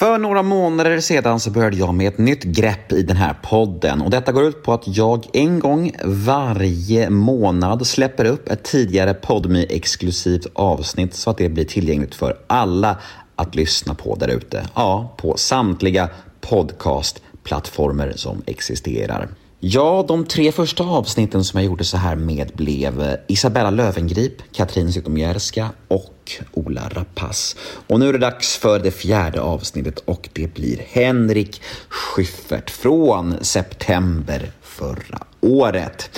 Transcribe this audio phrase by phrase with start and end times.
[0.00, 4.00] För några månader sedan så började jag med ett nytt grepp i den här podden
[4.00, 9.14] och detta går ut på att jag en gång varje månad släpper upp ett tidigare
[9.14, 12.96] podme exklusivt avsnitt så att det blir tillgängligt för alla
[13.36, 14.66] att lyssna på där ute.
[14.74, 16.08] Ja, på samtliga
[16.40, 19.28] podcastplattformar som existerar.
[19.58, 24.52] Ja, de tre första avsnitten som jag gjorde så här med blev eh, Isabella Lövengrip,
[24.52, 26.19] Katrin Zytomierska och
[26.52, 27.56] Ola Rapace.
[27.86, 33.44] Och nu är det dags för det fjärde avsnittet och det blir Henrik Schyffert från
[33.44, 36.10] september förra året.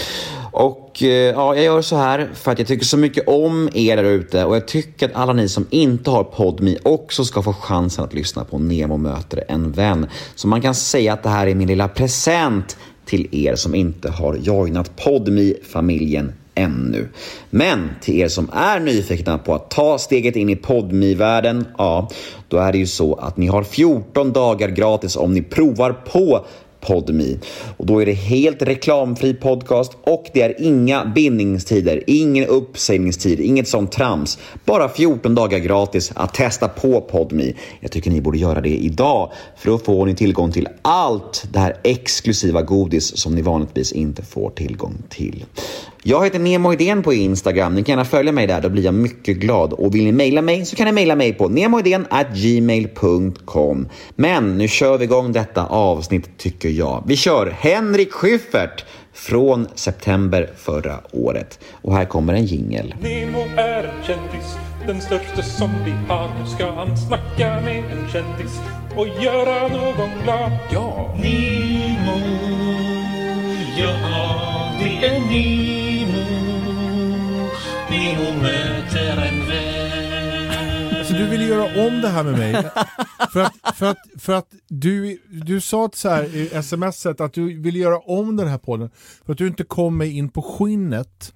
[0.53, 3.97] Och eh, ja, jag gör så här för att jag tycker så mycket om er
[3.97, 7.53] där ute och jag tycker att alla ni som inte har PodMe också ska få
[7.53, 10.07] chansen att lyssna på Nemo möter en vän.
[10.35, 14.11] Så man kan säga att det här är min lilla present till er som inte
[14.11, 17.09] har joinat podme familjen ännu.
[17.51, 22.11] Men till er som är nyfikna på att ta steget in i podmi-världen, ja,
[22.49, 26.45] då är det ju så att ni har 14 dagar gratis om ni provar på
[26.83, 27.39] podmi.
[27.77, 33.69] Och då är det helt reklamfri podcast och det är inga bindningstider, ingen uppsägningstid, inget
[33.69, 34.39] sånt trams.
[34.65, 37.57] Bara 14 dagar gratis att testa på podmi.
[37.81, 41.59] Jag tycker ni borde göra det idag för då får ni tillgång till allt det
[41.59, 45.45] här exklusiva godis som ni vanligtvis inte får tillgång till.
[46.05, 47.75] Jag heter Nemo Idén på Instagram.
[47.75, 49.73] Ni kan gärna följa mig där, då blir jag mycket glad.
[49.73, 51.49] Och vill ni mejla mig så kan ni mejla mig på
[52.35, 53.89] gmail.com.
[54.17, 57.05] Men nu kör vi igång detta avsnitt tycker jag.
[57.07, 61.59] Vi kör Henrik Schyffert från september förra året.
[61.83, 62.95] Och här kommer en jingel.
[63.01, 66.31] Nemo är en kändis, den största som vi har.
[66.41, 68.61] Nu ska han snacka med en kändis
[68.97, 70.53] och göra någon glad.
[70.73, 71.15] Ja!
[71.23, 72.19] Nemo,
[73.79, 73.95] ja
[74.81, 75.82] det är Nemo.
[81.23, 82.53] Du ville göra om det här med mig?
[83.33, 87.61] för att, för att, för att du, du sa så här i smset att du
[87.61, 88.91] ville göra om den här podden
[89.27, 91.35] för att du inte kom mig in på skinnet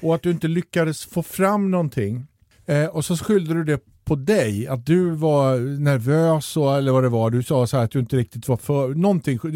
[0.00, 2.26] och att du inte lyckades få fram någonting.
[2.66, 7.02] Eh, och så skyllde du det på dig, att du var nervös och, eller vad
[7.02, 7.30] det var.
[7.30, 9.38] Du sa så här att du inte riktigt var för någonting.
[9.42, 9.50] du-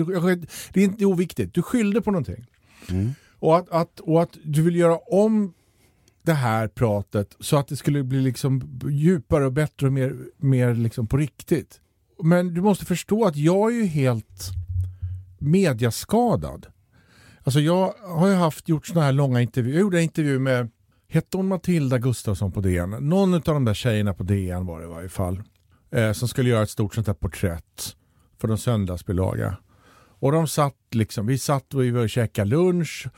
[0.73, 2.47] Det är inte oviktigt, du skyllde på någonting.
[3.39, 5.55] Och, att, att, och att du vill göra om
[6.23, 10.75] det här pratet så att det skulle bli liksom djupare och bättre och mer, mer
[10.75, 11.81] liksom på riktigt.
[12.23, 14.51] Men du måste förstå att jag är ju helt
[15.39, 16.67] mediaskadad.
[17.45, 19.75] Alltså jag har ju haft gjort sådana här långa intervjuer.
[19.75, 20.71] Jag gjorde en intervju med,
[21.09, 22.91] hette hon Matilda Gustafsson på DN?
[22.91, 25.43] Någon av de där tjejerna på DN var det i varje fall.
[25.91, 27.97] Eh, som skulle göra ett stort sånt här porträtt
[28.41, 29.57] för en söndagsbilaga.
[30.19, 33.09] Och de satt liksom, vi satt och vi var och käkade lunch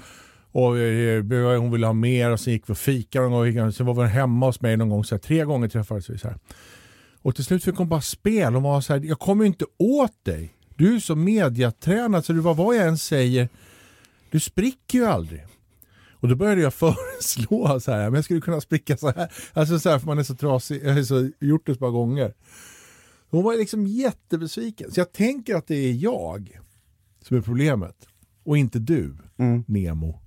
[0.54, 3.72] och eh, hon ville ha mer och sen gick vi och fikade någon gång.
[3.72, 6.18] Sen var vi hemma hos mig någon gång, så här, tre gånger träffades vi.
[6.18, 6.38] Så här.
[7.22, 8.54] Och till slut fick hon bara spel.
[8.54, 10.54] Hon var så här, jag kommer ju inte åt dig.
[10.76, 13.48] Du är så mediatränad så du, vad, vad jag än säger,
[14.30, 15.46] du spricker ju aldrig.
[16.10, 19.32] Och då började jag föreslå så här, men jag skulle kunna spricka så här.
[19.52, 21.90] Alltså så här, för man är så trasig, jag har så gjort det ett par
[21.90, 22.34] gånger.
[23.30, 24.90] Hon var liksom jättebesviken.
[24.90, 26.60] Så jag tänker att det är jag
[27.22, 28.08] som är problemet.
[28.44, 29.16] Och inte du,
[29.66, 30.20] Nemo.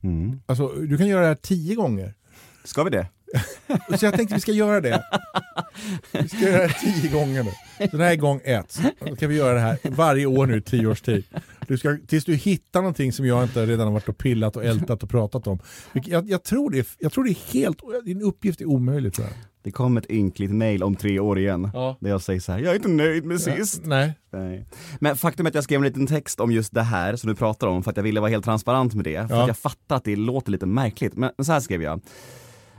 [0.45, 2.13] Alltså, du kan göra det här tio gånger.
[2.63, 3.07] Ska vi det?
[3.99, 5.03] Så jag tänkte vi ska göra det.
[6.11, 7.51] Vi ska göra det här tio gånger nu.
[7.89, 8.79] Så det här är gång ett.
[8.99, 11.23] Då ska vi göra det här varje år nu i tio års tid.
[11.67, 14.65] Du ska, tills du hittar någonting som jag inte redan har varit och pillat och
[14.65, 15.59] ältat och pratat om.
[16.05, 19.35] Jag, jag, tror, det jag tror det är helt, din uppgift är omöjlig tror jag.
[19.67, 21.69] Det kom ett ynkligt mail om tre år igen.
[21.73, 21.97] Ja.
[21.99, 23.81] Där jag säger så här, jag är inte nöjd med sist.
[23.85, 24.13] Nej.
[24.31, 24.65] Nej.
[24.99, 27.35] Men faktum är att jag skrev en liten text om just det här som du
[27.35, 29.27] pratar om för att jag ville vara helt transparent med det.
[29.27, 29.41] För Ja.
[29.41, 31.15] att jag fattar att det låter lite märkligt.
[31.15, 32.01] Men så här skrev jag.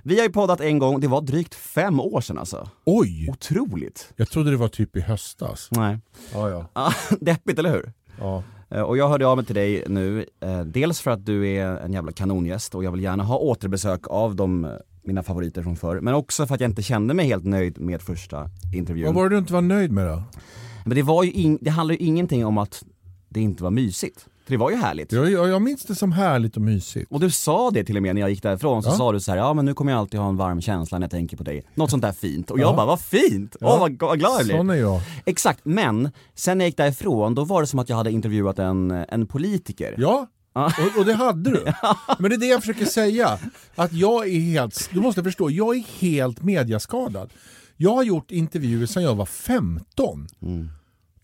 [0.02, 2.68] Vi har ju poddat en gång, det var drygt fem år sedan alltså.
[2.84, 3.28] Oj!
[3.30, 4.12] Otroligt.
[4.16, 5.68] Jag trodde det var typ i höstas.
[5.72, 5.98] Nej.
[6.34, 6.66] Ja, ja.
[6.74, 7.92] Ja, Deppigt, eller hur?
[8.18, 8.42] ja.
[8.70, 11.66] Eh, Och jag hörde av mig till dig nu, eh, dels för att du är
[11.76, 14.70] en jävla kanongäst och jag vill gärna ha återbesök av de, eh,
[15.08, 16.00] mina favoriter från förr.
[16.00, 19.06] Men också för att jag inte kände mig helt nöjd med första intervjun.
[19.06, 20.22] Vad var det du inte var nöjd med då?
[20.84, 22.84] Men det var ju in, det handlar ju ingenting om att
[23.28, 24.26] det inte var mysigt.
[24.44, 25.12] För det var ju härligt.
[25.12, 27.12] Jag, jag, jag minns det som härligt och mysigt.
[27.12, 28.92] Och du sa det till och med när jag gick därifrån, så Ja.
[28.94, 31.04] sa du så här, ja men nu kommer jag alltid ha en varm känsla när
[31.04, 31.62] jag tänker på dig.
[31.74, 32.50] Något sånt där fint.
[32.50, 32.62] Och Ja.
[32.62, 33.56] jag bara, vad fint!
[33.60, 33.76] Åh Ja.
[33.78, 34.56] vad, vad glad jag blir.
[34.56, 35.00] Sån är jag.
[35.24, 38.58] Exakt, men sen när jag gick därifrån, då var det som att jag hade intervjuat
[38.58, 39.94] en, en politiker.
[39.98, 40.26] Ja, Ja.
[40.66, 41.64] Och, och det hade du.
[42.18, 43.38] Men det är det jag försöker säga.
[43.74, 47.30] Att jag är helt, du måste förstå, jag är helt mediaskadad.
[47.76, 50.26] Jag har gjort intervjuer sedan jag var 15.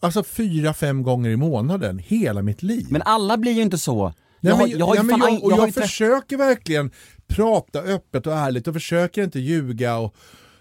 [0.01, 2.87] Alltså fyra, fem gånger i månaden, hela mitt liv.
[2.91, 4.05] Men alla blir ju inte så.
[4.41, 6.37] Nej, jag, har- men, jag har ju nej, men fan- jag, och jag jag, försöker
[6.37, 6.91] verkligen
[7.27, 9.97] prata öppet och ärligt och försöker inte ljuga.
[9.97, 10.15] Och,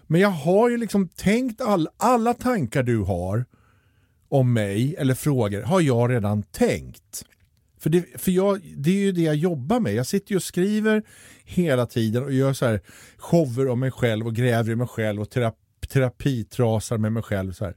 [0.08, 3.46] men jag har ju liksom tänkt all, alla tankar du har
[4.30, 7.26] om mig eller frågor har jag redan tänkt.
[7.84, 9.94] För, det, för jag, det är ju det jag jobbar med.
[9.94, 11.04] Jag sitter ju och skriver
[11.46, 12.82] hela tiden och gör så här
[13.18, 15.58] shower om mig själv och gräver i mig själv och terap,
[15.90, 17.54] terapitrasar med mig själv.
[17.54, 17.76] Så, här.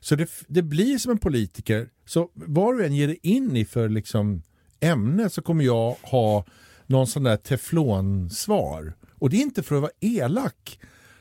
[0.00, 1.88] så det, det blir som en politiker.
[2.06, 4.42] Så vad du än ger dig in i för liksom
[4.80, 6.44] ämne så kommer jag ha
[6.86, 8.94] någon sån där teflonsvar.
[9.14, 10.78] Och det är inte för att vara elak.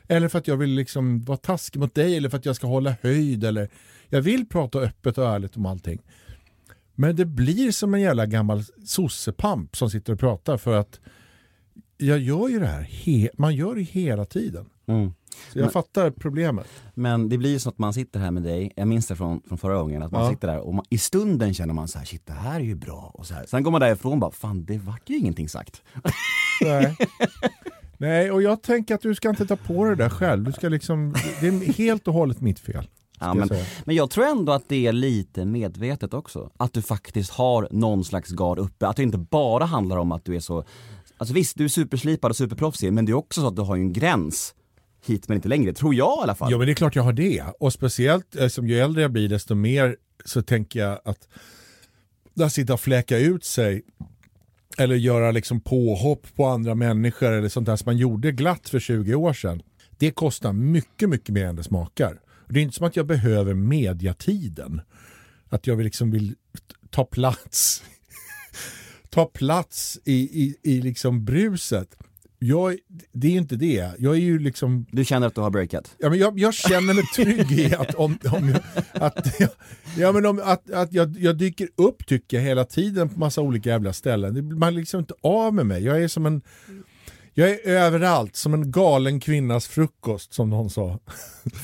[0.07, 2.67] Eller för att jag vill liksom vara taskig mot dig eller för att jag ska
[2.67, 3.43] hålla höjd.
[3.43, 3.69] Eller,
[4.09, 6.01] jag vill prata öppet och ärligt om allting.
[6.95, 10.99] Men det blir som en jävla gammal sossepamp som sitter och pratar för att
[11.97, 14.65] jag gör ju det här, he- man gör det hela tiden.
[14.87, 15.13] Mm.
[15.53, 16.67] Så jag fattar problemet.
[16.93, 19.41] Men det blir ju så att man sitter här med dig, jag minns det från,
[19.47, 20.29] från förra gången, att man Ja.
[20.29, 22.75] sitter där och man, i stunden känner man så här, shit det här är ju
[22.75, 23.45] bra och så här.
[23.45, 25.81] Sen går man därifrån och bara, fan det vart ju ingenting sagt.
[26.63, 26.95] Nej.
[27.97, 30.43] Nej, och jag tänker att du ska inte ta på dig det där själv.
[30.43, 32.87] Du ska liksom, det är helt och hållet mitt fel.
[33.21, 33.65] Ja, jag men, säga.
[33.85, 36.51] men jag tror ändå att det är lite medvetet också.
[36.57, 40.25] Att du faktiskt har någon slags gard uppe, att det inte bara handlar om att
[40.25, 40.63] du är så
[41.17, 43.75] Alltså visst, du är superslipad och superproffsig, men det är också så att du har
[43.75, 44.55] ju en gräns
[45.05, 46.51] hit men inte längre, tror jag i alla fall.
[46.51, 47.43] Ja men det är klart jag har det.
[47.59, 49.95] Och speciellt eh, som ju äldre jag blir desto mer
[50.25, 51.27] så tänker jag att
[52.33, 53.81] där sitta och fläka ut sig
[54.77, 58.79] eller göra liksom påhopp på andra människor eller sånt där som man gjorde glatt för
[58.79, 59.61] 20 år sedan.
[59.97, 62.19] Det kostar mycket, mycket mer än det smakar.
[62.51, 64.81] Det är inte som att jag behöver mediatiden.
[65.49, 66.35] Att jag liksom vill
[66.89, 67.83] ta plats
[69.09, 71.97] ta plats i, i, i liksom bruset.
[72.39, 72.77] Jag,
[73.11, 73.91] det är ju inte det.
[73.99, 75.95] Jag är ju liksom Du känner att du har breakat?
[75.97, 78.61] Ja, men jag, jag känner mig trygg i att, om, om jag,
[78.91, 79.49] att, jag,
[79.97, 83.41] ja, men om, att, att jag, jag dyker upp tycker jag hela tiden på massa
[83.41, 84.59] olika jävla ställen.
[84.59, 85.83] Man är liksom inte av med mig.
[85.83, 86.41] Jag är som en
[87.33, 90.99] jag är överallt, som en galen kvinnas frukost som någon sa.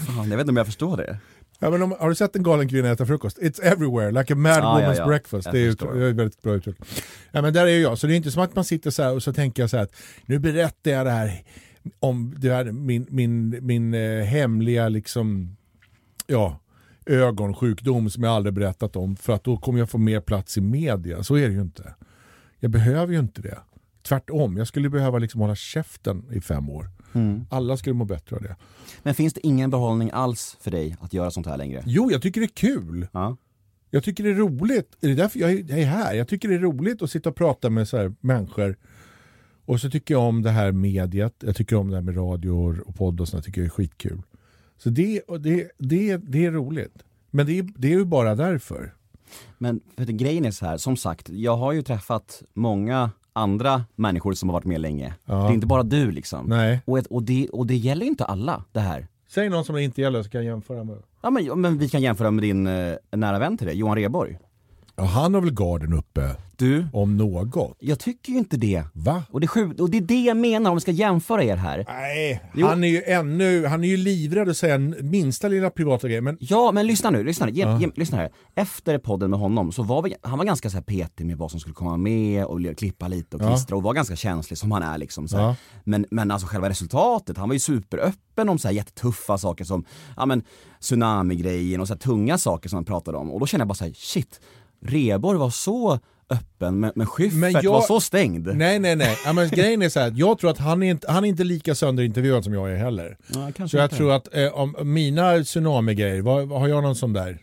[0.07, 1.17] Fan, jag vet inte om jag förstår det.
[1.59, 3.37] Ja, men om, har du sett en galen kvinna äta frukost?
[3.37, 5.07] It's everywhere, like a mad Ja, ja, woman's ja.
[5.07, 5.45] breakfast.
[5.45, 5.93] Jag Det är, ju, förstår.
[5.93, 6.75] det är väldigt bra uttryck.
[7.31, 9.13] Ja, men där är jag, så det är inte som att man sitter så här
[9.15, 11.43] och så tänker jag så här att nu berättar jag det här
[11.99, 15.57] om det här, min, min, min eh, hemliga liksom,
[16.27, 16.59] ja,
[17.05, 20.61] ögonsjukdom som jag aldrig berättat om för att då kommer jag få mer plats i
[20.61, 21.23] media.
[21.23, 21.95] Så är det ju inte.
[22.59, 23.57] Jag behöver ju inte det.
[24.07, 26.89] Tvärtom, jag skulle behöva liksom hålla käften i fem år.
[27.49, 28.55] Alla skulle må bättre av det.
[29.03, 31.83] Men finns det ingen behållning alls för dig att göra sånt här längre?
[31.85, 33.07] Jo, jag tycker det är kul.
[33.11, 33.37] Ja.
[33.89, 34.97] Jag tycker det är roligt.
[34.99, 36.13] Det är därför jag är här.
[36.13, 38.77] Jag tycker det är roligt att sitta och prata med så här människor.
[39.65, 41.35] Och så tycker jag om det här mediet.
[41.39, 43.37] Jag tycker om det här med radio och podd och sånt.
[43.37, 44.21] Jag tycker det är skitkul.
[44.77, 47.03] Så det, det, det, det är roligt.
[47.31, 48.93] Men det är, det är ju bara därför.
[49.57, 54.33] Men för grejen är så här, som sagt, jag har ju träffat många andra människor
[54.33, 55.13] som har varit med länge.
[55.25, 55.33] Ja.
[55.35, 56.45] Det är inte bara du liksom.
[56.45, 56.81] Nej.
[56.85, 59.07] Och, ett- och, det, och det gäller inte alla det här.
[59.29, 60.97] Säg någon som det inte gäller så kan jag jämföra med.
[61.21, 64.37] Ja men, men vi kan jämföra med din eh, nära vän till dig, Johan Rheborg.
[64.99, 67.77] Ja, han har väl garden uppe Du, om något.
[67.79, 68.83] jag tycker ju inte det.
[68.93, 69.23] Va?
[69.31, 71.55] Och det, är sjukt, och det är det jag menar om vi ska jämföra er
[71.55, 71.85] här.
[71.87, 72.67] Nej, Jo.
[72.67, 76.21] han är ju ännu, han är ju livrädd att säga minsta lilla privata grej.
[76.21, 77.49] Men Ja, men lyssna nu, lyssna.
[77.49, 78.29] Ge, ge, lyssna här.
[78.55, 81.51] Efter podden med honom så var vi, han var ganska så här petig med vad
[81.51, 83.47] som skulle komma med och li- klippa lite och Ja.
[83.49, 85.27] klistra och var ganska känslig som han är liksom.
[85.27, 85.37] Så.
[85.37, 85.55] Ja.
[85.83, 89.85] Men, men alltså själva resultatet, han var ju superöppen om så här jättetuffa saker som,
[90.17, 90.43] ja men
[90.79, 93.31] tsunami-grejen och så här tunga saker som han pratade om.
[93.31, 94.41] Och då kände jag bara så här, shit,
[94.81, 98.47] Reborg var så öppen men, men Schyffert Men jag- var så stängd.
[98.55, 99.17] Nej, nej, nej.
[99.25, 101.43] Ja, men grejen är så här, jag tror att han är inte, han är inte
[101.43, 103.17] lika sönderintervjuad som jag är heller.
[103.27, 103.95] Ja, Så jag inte.
[103.95, 107.41] tror att eh, om mina tsunami-grejer, vad, vad har jag någon sån där?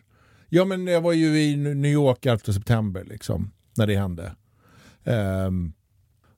[0.49, 4.33] Ja men jag var ju i New York 11 september liksom, när det hände.
[5.05, 5.73] Ehm,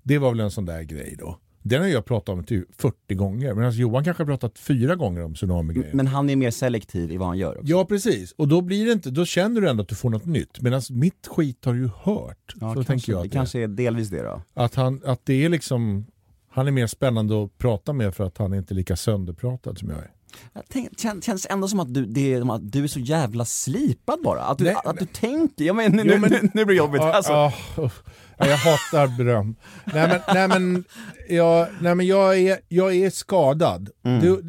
[0.03, 1.39] det var väl en sån där grej då.
[1.69, 5.25] Den har jag pratat om typ 40 gånger, medan Johan kanske har pratat fyra gånger
[5.25, 5.95] om tsunami-grejer.
[5.95, 7.67] Men han är mer selektiv i vad han gör också.
[7.67, 10.25] Ja precis, och då blir det inte, då känner du ändå att du får något
[10.25, 10.61] nytt.
[10.61, 12.55] Medan mitt skit har du ju hört.
[12.55, 14.43] Ja, så kanske, tänker jag det det kanske är delvis det då.
[14.55, 16.07] Att, han, att det är liksom,
[16.51, 19.91] han är mer spännande att prata med för att han är inte lika sönderpratad som
[19.91, 20.11] jag är.
[20.53, 23.45] Jag tänk, kän, känns ändå som att du, det är, att du är så jävla
[23.45, 24.43] slipad bara.
[24.43, 26.79] Att du, Nej, att du tänker, ja, men, nu, Jo, men- nu, nu blir det
[26.79, 27.53] jobbigt Ja, alltså.
[27.83, 28.03] uff.
[28.39, 29.57] Ja, jag hatar beröm.
[29.85, 30.85] nej men, nej, men,
[31.29, 33.91] jag, nej, men jag, är, jag är skadad.
[34.03, 34.41] Det,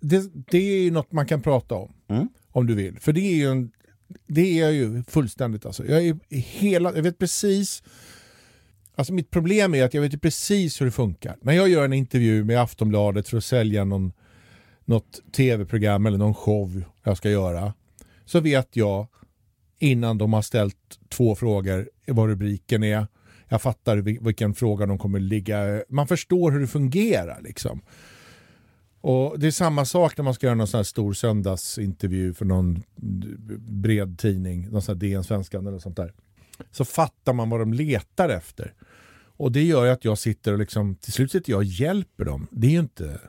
[0.00, 1.92] det, det är ju något man kan prata om.
[2.08, 2.28] Mm.
[2.52, 3.00] Om du vill.
[3.00, 3.70] För det är ju, en,
[4.26, 5.66] det är jag ju fullständigt.
[5.66, 5.86] Alltså.
[5.86, 7.82] Jag, är hela, jag vet precis
[8.96, 11.36] Alltså mitt problem är att jag vet ju precis hur det funkar.
[11.42, 14.12] När jag gör en intervju med Aftonbladet för att sälja någon,
[14.84, 17.74] något tv-program eller någon show jag ska göra.
[18.24, 19.06] Så vet jag
[19.78, 23.06] innan de har ställt två frågor vad rubriken är.
[23.48, 25.82] Jag fattar vilken fråga de kommer ligga.
[25.88, 27.80] Man förstår hur det fungerar liksom.
[29.00, 32.44] Och det är samma sak när man ska göra någon sån här stor söndagsintervju för
[32.44, 32.82] någon
[33.58, 36.12] bred tidning, någon sån här DN Svenskan eller sånt där.
[36.70, 38.74] Så fattar man vad de letar efter.
[39.36, 42.24] Och det gör ju att jag sitter och liksom, till slut sitter jag och hjälper
[42.24, 42.46] dem.
[42.50, 43.20] Det är ju inte,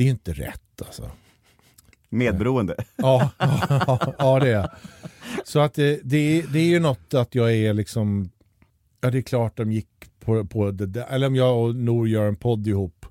[0.00, 1.10] det är ju inte rätt alltså.
[2.08, 2.74] Medberoende.
[2.96, 4.70] Ja, ja, ja det är.
[5.44, 8.30] Så att det, det, är- det är ju något att jag är liksom,
[9.00, 9.88] ja det är klart de gick
[10.20, 13.06] på, på det där, eller om jag och Nor gör en podd ihop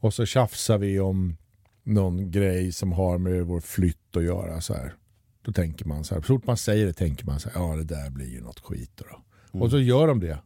[0.00, 1.36] och så tjafsar vi om
[1.82, 4.94] någon grej som har med vår flytt att göra så här.
[5.42, 7.76] Då tänker man så här, så fort man säger det tänker man så här, ja
[7.76, 9.04] det där blir ju något skit då.
[9.52, 9.58] då.
[9.60, 10.38] Och så gör de det.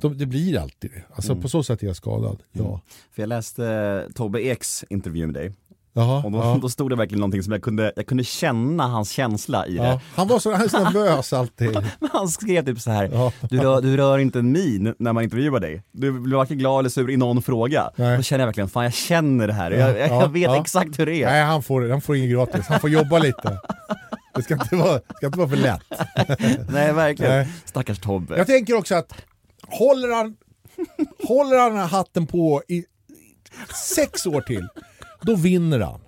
[0.00, 1.02] De, det blir alltid det.
[1.14, 2.38] Alltså på så sätt är jag skadad.
[2.52, 2.80] Ja.
[3.14, 5.52] För jag läste eh, Tobbe Eks intervju med dig.
[5.92, 6.58] Jaha, Och då, ja.
[6.62, 9.84] då stod det verkligen någonting som jag kunde, jag kunde känna hans känsla i det.
[9.88, 10.00] Ja.
[10.14, 11.78] Han var så, han så nervös alltid.
[12.12, 13.10] Han skrev typ så här.
[13.12, 13.32] Ja.
[13.50, 15.82] Du, rör, du rör inte en min när man intervjuar dig.
[15.92, 17.90] Du blir varken glad eller sur i någon fråga.
[17.96, 18.16] Nej.
[18.16, 19.70] Då känner jag verkligen, fan jag känner det här.
[19.70, 21.26] Jag, jag, Ja, jag vet exakt hur det är.
[21.30, 22.66] Nej, han får, han får inget gratis.
[22.68, 23.58] Han får jobba lite.
[24.34, 25.82] Det ska inte vara, ska inte vara för lätt.
[26.70, 27.32] Nej verkligen.
[27.32, 27.48] Nej.
[27.64, 28.36] Stackars Tobbe.
[28.36, 29.12] Jag tänker också att
[29.66, 30.36] håller han,
[31.22, 32.84] håller han hatten på i
[33.94, 34.68] sex år till,
[35.22, 36.00] då vinner han.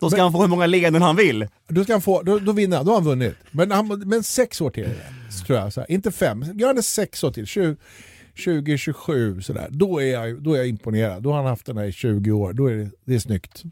[0.00, 1.48] Då ska han få hur många leenden han vill.
[1.68, 3.34] Då, ska han få, då, då vinner han, då har han vunnit.
[3.50, 4.90] Men, han, men sex år till,
[5.46, 5.72] tror jag.
[5.72, 5.90] Så här.
[5.90, 7.76] Inte fem, gör han det sex år till, 20,
[8.34, 9.68] 20 27 sådär.
[9.70, 11.22] Då är, jag, då är jag imponerad.
[11.22, 13.62] Då har han haft den här i 20 år, då är det, det är snyggt.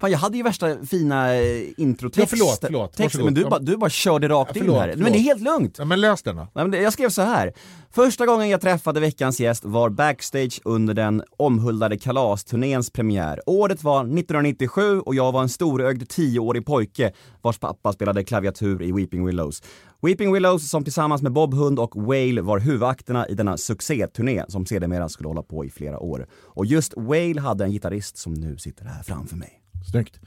[0.00, 2.18] Fan jag hade ju värsta fina eh, introtext.
[2.32, 2.92] Ja, förlåt, förlåt.
[2.96, 3.50] Texter, men du Ja.
[3.50, 4.86] bara, du bara körde rakt Ja, in förlåt, här.
[4.88, 5.12] Men förlåt.
[5.12, 5.74] det är helt lugnt.
[5.78, 6.48] Ja, men lös den då.
[6.54, 7.52] Men det- Jag skrev så här.
[7.94, 13.40] Första gången jag träffade veckans gäst var backstage under den omhuldade kalasturnéns premiär.
[13.46, 17.12] Året var 1997 och jag var en storögd 10-årig pojke
[17.42, 19.62] vars pappa spelade klaviatur i Weeping Willows.
[20.02, 24.66] Weeping Willows som tillsammans med Bob Hund och Whale var huvudakterna i denna succéturné som
[24.66, 26.26] sedermera skulle hålla på i flera år.
[26.42, 29.60] Och just Whale hade en gitarrist som nu sitter här framför mig.
[29.90, 30.20] Snyggt.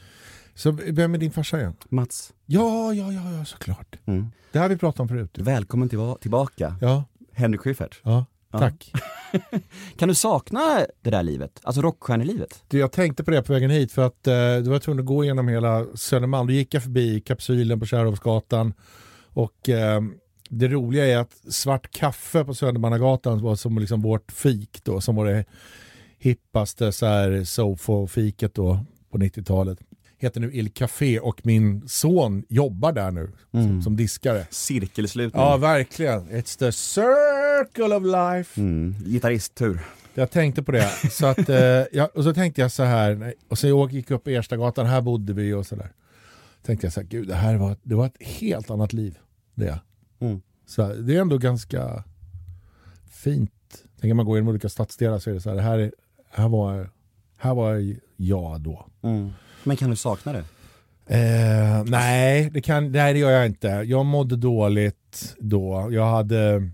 [0.56, 1.74] Så vem är din farsa igen?
[1.90, 3.96] Mats, Ja, ja, ja, ja såklart.
[4.06, 4.28] Mm.
[4.52, 5.38] Det här har vi pratat om förut.
[5.38, 6.76] välkommen tillba- tillbaka.
[6.82, 8.00] Ja, Henrik Schyffert.
[8.04, 8.92] ja, tack.
[9.98, 11.60] Kan du sakna det där livet?
[11.64, 12.64] Alltså rockstjärnelivet?
[12.68, 15.06] Du, Jag tänkte på det på vägen hit för att eh, du var tvungen att
[15.06, 16.48] gå igenom hela Södermalm.
[16.48, 18.74] Då gick jag förbi kapsylen på Kärrhovsgatan
[19.34, 20.02] och eh,
[20.50, 25.16] det roliga är att svart kaffe på Södermannagatan var som liksom vårt fik då, som
[25.16, 25.46] var det
[26.18, 28.80] hippaste så här sofo-fiket då
[29.17, 29.79] på 90-talet.
[30.17, 34.47] Heter nu Il Café och min son jobbar där nu som, som diskare.
[34.50, 35.41] Cirkelslutning.
[35.41, 36.29] Ja, verkligen.
[36.29, 38.62] It's the circle of life.
[38.62, 39.79] Mm, gitarristtur.
[40.13, 40.89] Jag tänkte på det.
[41.12, 41.57] Så att, eh,
[41.91, 45.01] ja, och så tänkte jag så här, och så jag gick upp på Erstagatan, här
[45.01, 45.91] bodde vi och sådär.
[46.62, 49.17] Tänkte jag så här, gud det här var, det var ett helt annat liv.
[49.55, 49.79] Det.
[50.19, 50.41] Mm.
[50.65, 52.03] Så det är ändå ganska
[53.09, 53.51] fint.
[54.01, 55.91] Tänker man gå igenom olika stadsdelar så är det så här, det här, är,
[56.29, 56.89] här, var,
[57.38, 58.86] här var jag då.
[59.01, 59.29] Mm.
[59.63, 60.43] Men kan du sakna det?
[61.15, 63.67] Eh, nej, det kan, nej, det gör jag inte.
[63.67, 65.88] Jag mådde dåligt då.
[65.91, 66.69] Jag hade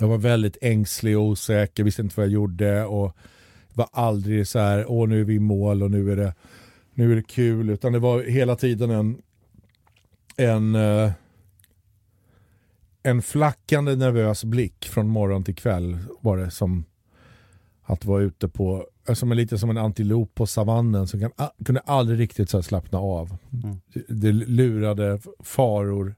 [0.00, 3.16] jag var väldigt ängslig och osäker, visste inte vad jag gjorde och
[3.74, 6.34] var aldrig så här, åh nu är vi i mål och nu är det,
[6.94, 9.22] nu är det kul, utan det var hela tiden en,
[10.36, 11.12] en, eh,
[13.02, 16.84] en flackande nervös blick från morgon till kväll var det som
[17.82, 21.30] att vara ute på, som en, lite som en antilop på savannen som kan,
[21.64, 23.36] kunde aldrig riktigt så slappna av.
[23.52, 23.80] Mm.
[23.92, 26.14] Det, det lurade faror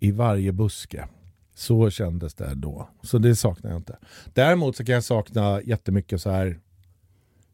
[0.00, 1.08] i varje buske.
[1.54, 2.88] Så kändes det då.
[3.02, 3.98] Så det saknar jag inte.
[4.32, 6.60] Däremot så kan jag sakna jättemycket så här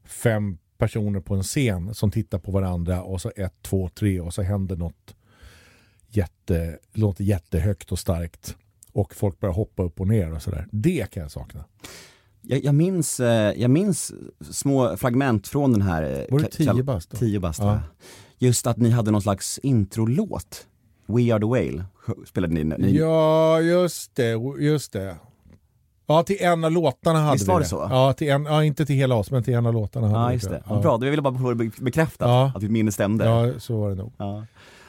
[0.04, 4.34] fem personer på en scen som tittar på varandra och så ett, två, tre och
[4.34, 5.14] så händer något
[6.08, 8.56] jätte, låter jättehögt och starkt
[8.92, 10.66] och folk börjar hoppa upp och ner och sådär.
[10.70, 11.64] Det kan jag sakna.
[12.42, 14.12] Jag, jag, minns, eh, jag minns
[14.50, 16.02] små fragment från den här...
[16.02, 17.18] eh, Var det tio bast?
[17.18, 17.80] Tio bast, Ja.
[18.38, 20.66] Just att ni hade någon slags introlåt.
[21.06, 21.85] We are the whale
[22.26, 22.64] spelade ni.
[22.64, 24.37] ni Ja, just det.
[24.61, 25.16] Just det.
[26.06, 27.87] Ja, till en av låtarna hade Visst vi var det så?
[27.90, 30.28] Ja, till en, ja, inte till hela oss, men till en av låtarna hade Ja
[30.28, 30.80] vi just det, Ja.
[30.80, 32.52] bra, jag ville bara få det bekräftat Ja.
[32.54, 33.25] att ditt minne stämde.
[33.25, 33.47] Ja.
[33.47, 34.12] Ja, så var det nog.
[34.18, 34.47] Ja.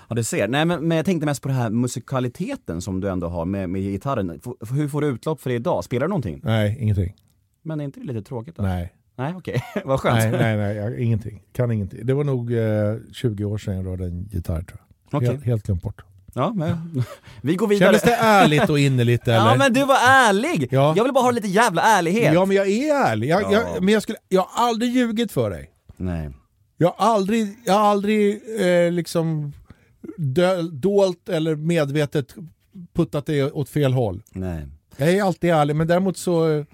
[0.09, 0.47] du ser.
[0.47, 3.69] Nej men, men jag tänkte mest på den här musikaliteten som du ändå har med,
[3.69, 4.29] med gitarren.
[4.45, 5.83] F- hur får du utlopp för det idag?
[5.83, 6.41] Spelar du någonting?
[6.43, 7.15] Nej, ingenting.
[7.63, 8.63] Men är inte det lite tråkigt då?
[8.63, 10.17] Nej, Nej okej, vad skönt.
[10.19, 11.43] nej, nej, nej jag, ingenting.
[11.53, 12.05] Kan ingenting.
[12.05, 14.79] Det var nog eh, 20 år sedan jag rörde en gitarr tror
[15.11, 15.17] jag.
[15.17, 15.29] Okej.
[15.29, 16.01] Helt, helt glömt bort.
[16.33, 17.03] Ja, men,
[17.41, 17.85] vi går vidare.
[17.87, 19.35] Kändes det ärligt och innerligt eller?
[19.49, 20.67] Ja men du var ärlig!
[20.71, 20.93] Ja.
[20.97, 22.33] Jag vill bara ha lite jävla ärlighet.
[22.33, 23.27] Ja, men jag är ärlig.
[23.29, 23.51] Jag, Ja.
[23.51, 25.69] jag, men jag, skulle, jag har aldrig ljugit för dig.
[25.97, 26.29] Nej.
[26.77, 29.53] Jag har aldrig, jag har aldrig eh, liksom
[30.17, 32.35] dö, dolt eller medvetet
[32.93, 34.21] puttat det åt fel håll.
[34.31, 34.67] Nej.
[34.97, 36.65] Jag är alltid ärlig, men däremot så, eh,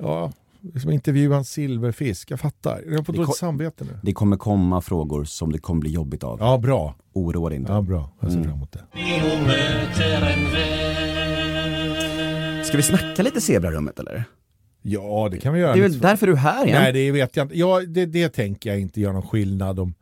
[0.00, 2.30] ja, Det är som att intervjua en silverfisk.
[2.30, 2.82] Jag fattar.
[2.86, 3.98] Jag har fått Det dåligt samvete nu.
[4.02, 6.38] Det kommer komma frågor som det kommer bli jobbigt av.
[6.40, 6.94] Ja, bra.
[7.12, 7.72] Oroa dig inte.
[7.72, 8.10] Ja, bra.
[8.20, 8.80] Jag ser fram emot det.
[12.64, 14.24] Ska vi snacka lite zebrarummet eller?
[14.82, 15.72] Ja, det kan vi göra.
[15.72, 16.82] Det är väl därför du är här igen?
[16.82, 17.58] Nej, det vet jag inte.
[17.58, 19.94] Ja, det, det tänker jag inte göra någon skillnad om,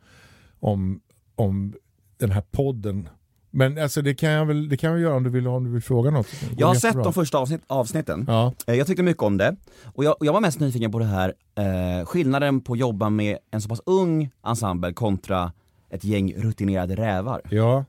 [0.59, 0.99] om,
[1.35, 1.73] om
[2.17, 3.09] den här podden.
[3.51, 5.69] Men alltså, det kan jag väl det kan jag göra om du vill, om du
[5.71, 6.27] vill fråga något.
[6.57, 8.25] Jag har sett de första avsnitt, avsnitten.
[8.27, 8.53] Ja.
[8.67, 9.55] Eh, Jag tyckte mycket om det.
[9.95, 13.09] Och jag, och jag var mest nyfiken på det här, eh, skillnaden på att jobba
[13.09, 15.51] med en så pass ung ensemble kontra
[15.89, 17.41] ett gäng rutinerade rävar.
[17.49, 17.85] ja.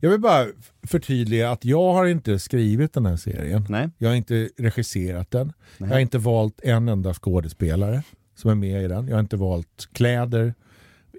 [0.00, 0.46] Jag vill bara
[0.86, 3.66] förtydliga att jag har inte skrivit den här serien.
[3.68, 3.90] Nej?
[3.98, 5.46] Jag har inte regisserat den.
[5.78, 5.88] Nej.
[5.88, 8.02] Jag har inte valt en enda skådespelare
[8.36, 9.08] som är med i den.
[9.08, 10.54] Jag har inte valt kläder,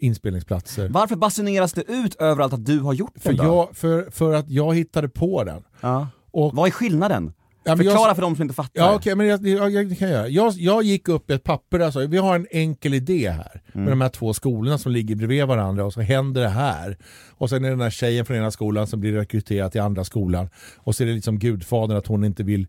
[0.01, 0.89] inspelningsplatser.
[0.89, 3.53] Varför basuneras det ut överallt att du har gjort För, den då?
[3.53, 5.63] jag, för, för att jag hittade på den.
[5.81, 6.07] Ja.
[6.31, 7.33] Och, Vad är skillnaden?
[7.63, 8.81] Ja, men jag- Förklara för de som inte fattar.
[8.81, 10.27] Ja okej, men jag, jag, jag, kan göra.
[10.27, 13.87] Jag, jag gick upp ett papper och sa vi har en enkel idé här med
[13.87, 16.97] de här två skolorna som ligger bredvid varandra och så händer det här.
[17.29, 20.03] Och sen är det den här tjejen från ena skolan som blir rekryterad till andra
[20.03, 22.67] skolan och så är det liksom gudfadern att hon inte vill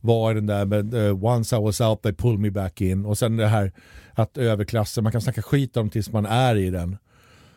[0.00, 3.04] vara i den där med eh, once I was out they pull me back in
[3.04, 3.72] och sen det här
[4.12, 6.96] att överklassen, man kan snacka skit om tills man är i den.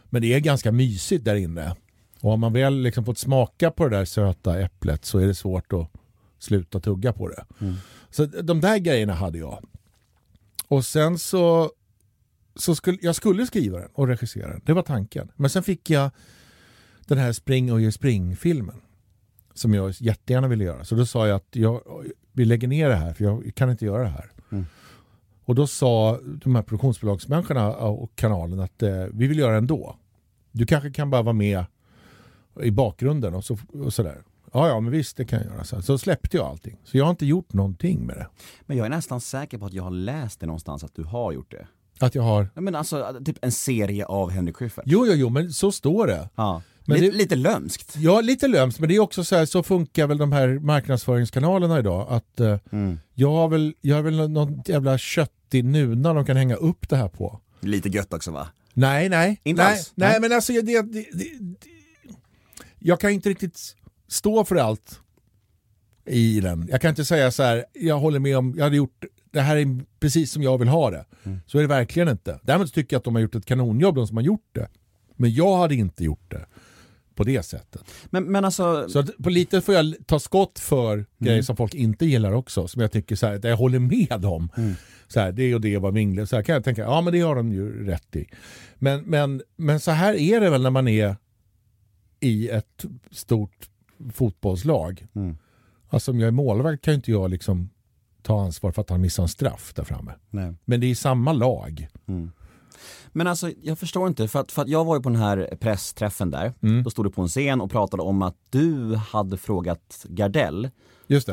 [0.10, 1.76] Men det är ganska mysigt där inne.
[2.22, 5.36] Och om man väl liksom fått smaka på det där söta äpplet så är det
[5.36, 5.92] svårt att
[6.40, 7.46] sluta tugga på det.
[8.10, 9.66] Så de där grejerna hade jag.
[10.68, 11.72] Och sen så,
[12.56, 14.62] så skulle jag skulle skriva den och regissera den.
[14.66, 15.32] Det var tanken.
[15.36, 16.12] Men sen fick jag
[17.08, 18.82] den här Spring och spring-filmen.
[19.54, 20.86] Som jag jättegärna ville göra.
[20.86, 21.82] Så då sa jag att jag,
[22.40, 24.32] vi lägger ner det här för jag kan inte göra det här.
[25.46, 29.96] Och då sa de här produktionsbolagsmänniskorna och kanalen att eh, vi vill göra det ändå.
[30.52, 31.66] Du kanske kan bara vara med
[32.62, 34.18] i bakgrunden och, så, och sådär.
[34.54, 35.64] Ja, ja, men visst det kan jag göra.
[35.64, 36.78] Så, så släppte jag allting.
[36.84, 38.28] Så jag har inte gjort någonting med det.
[38.66, 41.32] Men jag är nästan säker på att jag har läst det någonstans att du har
[41.32, 41.68] gjort det.
[42.00, 42.50] Att jag har...
[42.56, 44.84] Ja, men alltså typ en serie av Henrik Schyffert.
[44.88, 46.30] Jo, jo, jo, men så står det.
[46.36, 46.62] Ja.
[46.90, 47.96] Men lite, det- lite lömskt.
[47.98, 51.80] Ja, lite lömskt, men det är också så här, så funkar väl de här marknadsföringskanalerna
[51.80, 52.08] idag.
[52.10, 53.00] Att eh, Mm.
[53.14, 56.96] jag har väl, jag har väl någon jävla köttig nuna de kan hänga upp det
[56.98, 57.40] här på.
[57.60, 58.48] Lite gött också va?
[58.74, 59.40] Nej, nej.
[59.44, 59.92] Inte nej, alls?
[59.96, 60.22] nej, Nej.
[60.22, 60.82] men alltså det, det,
[61.14, 61.26] det,
[62.80, 63.76] jag kan inte riktigt
[64.08, 65.00] stå för allt
[66.06, 66.68] i den.
[66.72, 69.58] Jag kan inte säga så här, jag håller med om, jag hade gjort, det här
[69.58, 71.06] är precis som jag vill ha det.
[71.24, 71.40] Mm.
[71.48, 72.40] Så är det verkligen inte.
[72.44, 74.68] Däremot tycker jag att de har gjort ett kanonjobb, de som har gjort det.
[75.16, 76.46] Men jag hade inte gjort det
[77.20, 77.82] på det sättet.
[78.06, 81.74] Men, men alltså, Så att på lite får jag ta skott för grejer som folk
[81.74, 82.68] inte gillar också.
[82.68, 84.50] Som jag tycker så här, jag håller med om.
[85.08, 86.30] Så här, det och det var vingligt.
[86.30, 88.26] Så här kan jag tänka, ja men det har de ju rätt i.
[88.76, 91.16] Men, men, men så här är det väl när man är
[92.20, 93.70] i ett stort
[94.14, 95.08] fotbollslag.
[95.16, 95.38] Mm.
[95.90, 97.70] Alltså om jag är målvakt kan ju inte jag liksom
[98.22, 100.14] ta ansvar för att han missar en straff där framme.
[100.30, 100.54] nej.
[100.66, 101.88] Men det är samma lag.
[103.12, 105.50] Men alltså jag förstår inte, för att, för att jag var ju på den här
[105.60, 106.84] pressträffen där, Mm.
[106.84, 110.70] då stod du på en scen och pratade om att du hade frågat Gardell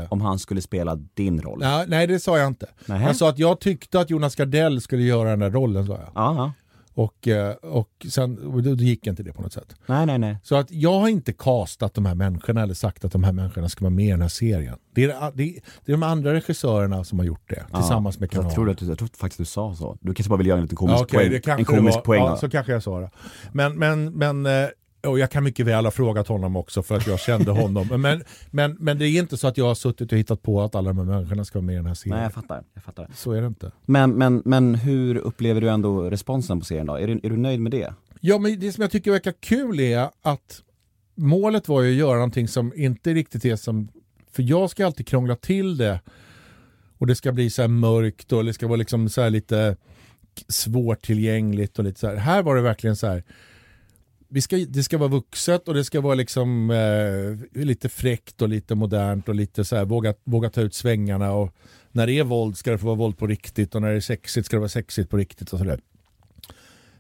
[0.09, 1.59] om han skulle spela din roll.
[1.63, 2.67] Ja, nej det sa jag inte.
[2.87, 3.07] Nähä.
[3.07, 5.87] Jag sa att jag tyckte att Jonas Gardell skulle göra den där rollen.
[5.87, 6.01] Sa jag.
[6.03, 6.53] Ja, ja.
[6.97, 9.75] Och, eh, och sen och då, gick inte det på något sätt.
[9.87, 10.39] Nej, nej, nej.
[10.43, 13.69] Så att jag har inte castat de här människorna eller sagt att de här människorna
[13.69, 14.77] ska vara med i den här serien.
[14.95, 18.31] Det är, det är, det är de andra regissörerna som har gjort det tillsammans med
[18.31, 18.49] kanalen.
[18.49, 19.99] Jag tror, att du, jag tror faktiskt du sa så.
[20.01, 21.59] Du kanske bara vill göra en liten komisk Ja, okej, poäng.
[21.59, 22.03] en komisk var.
[22.03, 22.23] poäng.
[22.23, 23.11] Ja, så kanske jag sa det.
[23.53, 24.69] Men, men, men eh,
[25.07, 27.89] och jag kan mycket väl ha frågat honom också för att jag kände honom.
[28.03, 30.75] Men, men, men det är inte så att jag har suttit och hittat på att
[30.75, 32.17] alla de här människorna ska vara med i den här serien.
[32.17, 32.65] Nej, jag fattar.
[32.75, 33.09] Jag fattar.
[33.15, 33.73] Så är det inte.
[33.85, 36.95] Men, men, men hur upplever du ändå responsen på serien då?
[36.95, 37.95] Är du, är du nöjd med det?
[38.21, 40.63] Ja, men det som jag tycker verkar kul är att
[41.15, 43.89] målet var ju att göra någonting som inte riktigt är som...
[44.33, 46.01] För jag ska alltid krångla till det
[46.99, 49.77] och det ska bli så här mörkt och det ska vara liksom så här lite
[50.49, 52.17] svårtillgängligt och lite så här.
[52.17, 53.25] Här var det verkligen så här.
[54.29, 58.49] Vi ska, det ska vara vuxet och det ska vara liksom eh, lite fräckt och
[58.49, 61.55] lite modernt och lite så här våga, våga ta ut svängarna och
[61.93, 64.01] när det är våld ska det få vara våld på riktigt och när det är
[64.01, 65.81] sexigt ska det vara sexigt på riktigt och sådär.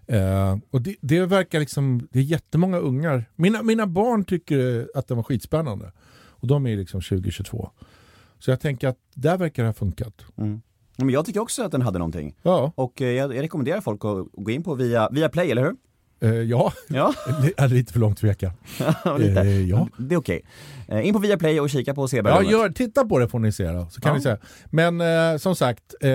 [0.06, 3.24] Eh, och det, det verkar liksom, det är jättemånga ungar.
[3.36, 5.92] Mina, mina barn tycker att det var skitspännande.
[6.38, 7.70] Och de är liksom 2022.
[8.38, 10.24] Så jag tänker att där verkar det ha funkat.
[10.36, 10.62] Mm.
[10.96, 12.36] Men jag tycker också att den hade någonting.
[12.42, 15.62] Ja, Och eh, jag, jag rekommenderar folk att gå in på via, via Play, eller
[15.62, 15.76] hur?
[16.20, 16.72] Eh, ja.
[16.88, 17.14] Ja,
[17.70, 18.52] lite för långt tveka.
[19.18, 19.40] lite.
[19.40, 19.88] Eh, ja.
[19.98, 20.42] Det är okej.
[20.88, 22.50] Eh, in på via Play och kika på Ja, Zebrarummet.
[22.52, 23.88] gör, titta på det får ni se då.
[23.90, 24.14] Så kan Ja.
[24.16, 24.38] vi säga.
[24.70, 26.10] Men eh, som sagt, eh,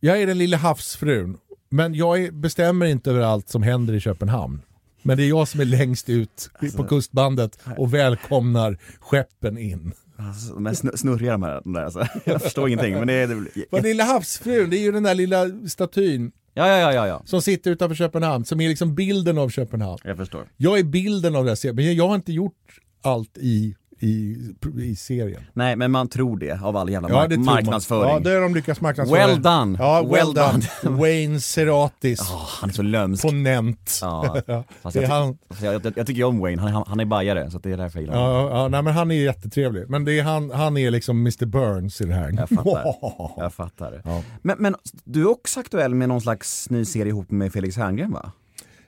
[0.00, 1.36] jag är den lilla havsfrun.
[1.68, 4.62] Men jag är, bestämmer inte över allt som händer i Köpenhamn.
[5.02, 9.92] Men det är jag som är längst ut i- på kustbandet och välkomnar skeppen in.
[10.16, 11.60] Alltså, sn- snurriga de här.
[11.64, 12.06] De där, alltså.
[12.24, 13.26] Jag förstår ingenting men det är...
[13.26, 17.22] Det, Vad lilla havsfrun, det är ju den där lilla statyn ja, ja, ja, ja,
[17.24, 19.98] som sitter utanför Köpenhamn, som är liksom bilden av Köpenhamn.
[20.04, 20.48] Jag förstår.
[20.56, 24.36] Jag är bilden av det här men jag har inte gjort allt i, i,
[24.82, 25.42] i serien.
[25.52, 27.54] Nej men man tror det av all jävla Ja, mark- det tror man.
[27.54, 28.10] marknadsföring.
[28.10, 29.26] Ja, det har de lyckats marknadsföra.
[29.26, 29.76] Well done.
[29.80, 30.64] Ja, well, Well done.
[30.82, 30.96] done.
[31.00, 32.20] Wayne Seratis.
[32.20, 33.22] Åh, han är så lömsk.
[33.22, 33.98] Ponent.
[34.02, 34.36] Ja.
[34.46, 34.64] Jag, han.
[34.80, 37.76] fast jag, jag, jag tycker om Wayne, han, han, han är bajare så det är
[37.76, 38.44] därför jag gillar honom.
[38.50, 39.84] Ja, ja, nej, men han är jättetrevlig.
[39.88, 42.32] Men det är han, han är liksom Mr Burns i det här.
[42.36, 42.94] Jag fattar.
[43.42, 44.02] Jag fattar.
[44.04, 44.22] Ja.
[44.42, 48.12] Men, men du är också aktuell med någon slags ny serie ihop med Felix Herngren
[48.12, 48.32] va?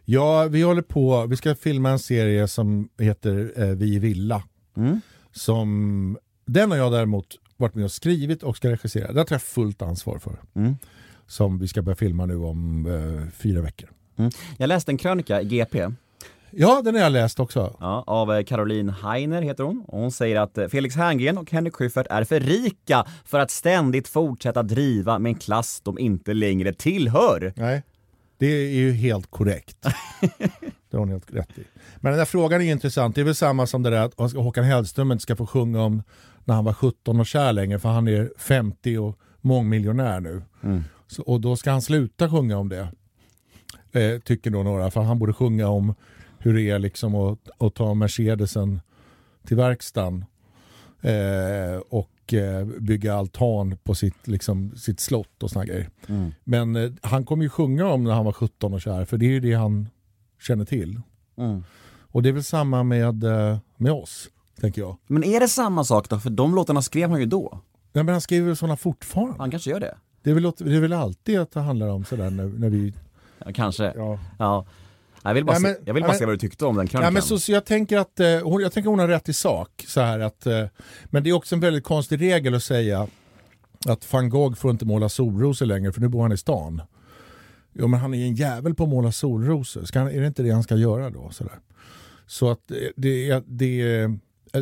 [0.05, 4.43] Ja, vi håller på, vi ska filma en serie som heter eh, Vi i villa.
[4.77, 5.01] Mm.
[5.33, 9.13] Som, den har jag däremot varit med och skrivit och ska regissera.
[9.13, 10.39] Det tar jag fullt ansvar för.
[10.55, 10.77] Mm.
[11.27, 13.91] Som vi ska börja filma nu om eh, fyra veckor.
[14.59, 15.87] Jag läste en krönika i GP
[16.57, 17.77] Ja, den har jag läst också.
[17.81, 19.85] ja, av eh, Caroline Heiner heter hon.
[19.89, 23.51] Och hon säger att eh, Felix Herngren och Henrik Schyffert är för rika för att
[23.51, 27.53] ständigt fortsätta driva med en klass de inte längre tillhör.
[27.57, 27.83] Nej,
[28.39, 29.87] det är ju helt korrekt.
[30.95, 31.65] det har hon helt rätt i.
[31.97, 33.15] Men den där frågan är intressant.
[33.15, 36.03] Det är väl samma som det där att Håkan Hellström inte ska få sjunga om
[36.45, 40.43] när han var 17 och kär längre för han är 50 och mångmiljonär nu.
[41.07, 42.89] Så, och då ska han sluta sjunga om det.
[43.93, 44.91] Eh, tycker då några.
[44.91, 45.95] För han borde sjunga om
[46.39, 48.81] hur det är liksom att, att ta Mercedesen
[49.47, 50.25] till verkstaden.
[51.01, 55.91] Eh, och eh, bygga altan på sitt, liksom, sitt slott och såna grejer.
[56.45, 59.27] Men eh, han kommer ju sjunga om när han var 17 och kär, för det
[59.27, 59.89] är ju det han
[60.45, 61.01] känner till.
[61.39, 61.65] Mm.
[62.11, 64.29] Och det är väl samma med, eh, med oss,
[64.61, 64.97] tänker jag.
[65.07, 66.21] Men är det samma sak då?
[66.21, 67.61] För de låtarna skrev han ju då.
[67.93, 69.35] Ja, men han skriver väl sådana fortfarande?
[69.39, 69.95] Han kanske gör det.
[70.23, 72.93] Det är väl, det är väl alltid att det handlar om sådär när, när vi...
[73.45, 73.93] Ja, kanske.
[73.97, 74.19] Ja.
[74.39, 74.67] Ja.
[75.23, 76.67] Jag vill bara, Ja, men- se, jag vill ja, bara men- se vad du tyckte
[76.67, 77.13] om den Ja, krönikan.
[77.13, 79.85] men så, så jag tänker att eh, hon, jag tänker hon har rätt i sak.
[79.89, 80.65] Så här att, eh,
[81.05, 83.09] men det är också en väldigt konstig regel att säga
[83.87, 86.83] att van Gogh får inte måla solrosor längre för nu bor han i stan.
[87.75, 89.85] Jo men han är en jävel på att måla solrosor.
[89.85, 91.31] Ska han, är det inte det han ska göra då?
[91.31, 91.61] Så, där?
[92.27, 94.11] så att eh, det, det, eh,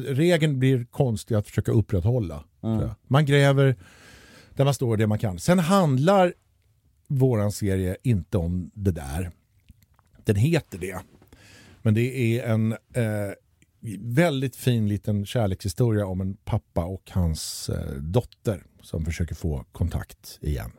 [0.00, 2.44] regeln blir konstig att försöka upprätthålla.
[2.60, 2.94] jag.
[3.06, 3.76] Man gräver
[4.54, 5.38] där man står det man kan.
[5.38, 6.34] Sen handlar
[7.08, 9.30] våran serie inte om det där.
[10.24, 11.00] Den heter det.
[11.82, 13.32] Men det är en eh,
[14.00, 20.38] väldigt fin liten kärlekshistoria om en pappa och hans eh, dotter som försöker få kontakt
[20.40, 20.72] igen.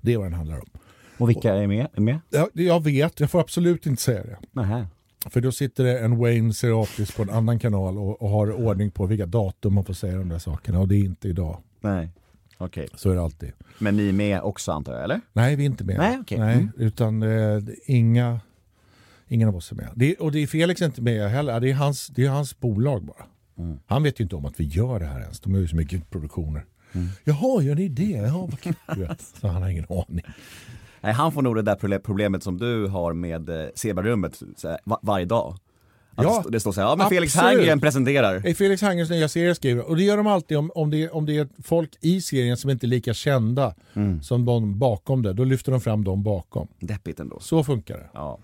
[0.00, 0.70] Det är vad den handlar om.
[1.18, 1.86] Och vilka är med?
[1.94, 2.18] Är med?
[2.30, 4.36] Ja, det- jag vet, jag får absolut inte säga det.
[4.52, 4.86] Nähä.
[5.30, 8.90] För då sitter det en Wayne Seratis på en annan kanal och, och har ordning
[8.90, 10.80] på vilka datum man får säga de där sakerna.
[10.80, 11.58] Och det är inte idag.
[11.80, 12.08] Nej.
[12.58, 12.88] Okej.
[12.94, 13.52] Så är det alltid.
[13.78, 15.20] Men ni är med också antar jag, eller?
[15.32, 15.96] Nej, vi är inte med.
[15.98, 16.38] Nej, okej.
[16.38, 16.70] Nej, Mm.
[16.76, 18.40] utan eh, inga,
[19.28, 19.88] ingen av oss är med.
[19.94, 21.60] Det, och det är Felix inte med heller.
[21.60, 23.24] Det är hans, det är hans bolag bara.
[23.58, 23.78] Mm.
[23.86, 25.40] Han vet ju inte om att vi gör det här ens.
[25.40, 26.64] De har ju så mycket produktioner.
[26.92, 27.08] Mm.
[27.24, 28.04] Jaha, gör ni det?
[28.10, 28.74] Jaha, vad kul.
[29.40, 30.24] Så han har ingen aning.
[31.04, 34.68] Nej, han får nog det där proble- problemet som du har med eh, zebrarummet så
[34.68, 35.56] här, va- varje dag.
[36.16, 37.34] Att Ja, det, st- det står så här, ja men Felix.
[37.36, 38.46] Herngren presenterar.
[38.46, 41.26] Eh, Felix Hangers nya serie skriver, och det gör de alltid om, om, det, om
[41.26, 44.22] det är folk i serien som inte är lika kända Mm.
[44.22, 45.32] som de bakom det.
[45.32, 46.68] Då lyfter de fram dem bakom.
[46.80, 47.40] Deppigt ändå.
[47.40, 48.08] Så funkar det.
[48.14, 48.38] Ja.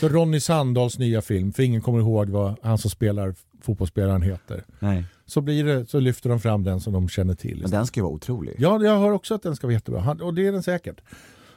[0.00, 4.64] Så Ronny Sandahls nya film, för ingen kommer ihåg vad han som spelar fotbollsspelaren heter.
[4.78, 5.04] Nej.
[5.26, 7.58] Så, blir det, så lyfter de fram den som de känner till.
[7.62, 8.54] Men den ska ju vara otrolig.
[8.58, 10.00] Ja, jag hör också att den ska vara jättebra.
[10.00, 11.00] Han- Och det är den säkert.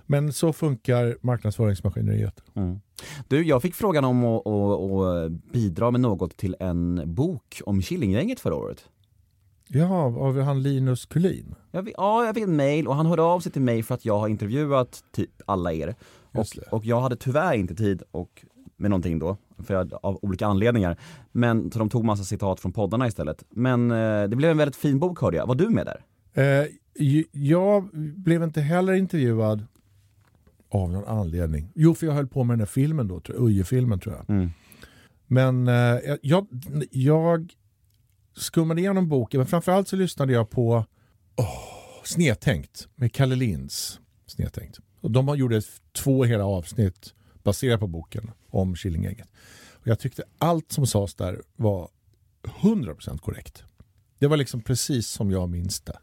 [0.07, 2.43] Men så funkar marknadsföringsmaskineriet.
[2.53, 2.79] Mm.
[3.27, 7.81] Du, jag fick frågan om att, att, att bidra med något till en bok om
[7.81, 8.85] Killinggänget förra året.
[9.67, 11.55] Ja, av han Linus Kulin.
[11.71, 14.05] Jag ja, jag fick ett mail och han hörde av sig till mig för att
[14.05, 15.95] jag har intervjuat typ alla er.
[16.31, 18.45] Och, och jag hade tyvärr inte tid och,
[18.77, 20.97] med någonting då, för jag, av olika anledningar.
[21.31, 23.43] Men, så de tog massa citat från poddarna istället.
[23.49, 25.47] Men eh, det blev en väldigt fin bok hörde jag.
[25.47, 26.03] Var du med där?
[26.33, 26.67] Eh,
[27.31, 29.65] jag blev inte heller intervjuad
[30.83, 31.71] av någon anledning.
[31.75, 34.29] Jo, för jag höll på med den här filmen då, tror jag, Uje-filmen tror jag.
[34.35, 34.49] Mm.
[35.27, 36.47] Men eh, jag,
[36.91, 37.53] jag
[38.35, 40.85] skummade igenom boken, men framförallt så lyssnade jag på
[41.35, 44.79] oh, Snedtänkt med Kalle Linds Snedtänkt.
[45.01, 47.13] Och de har gjort två hela avsnitt
[47.43, 49.27] baserat på boken om Killinggänget.
[49.71, 51.89] Och jag tyckte allt som sades där var
[52.43, 53.63] 100% korrekt.
[54.19, 55.97] Det var liksom precis som jag minns det.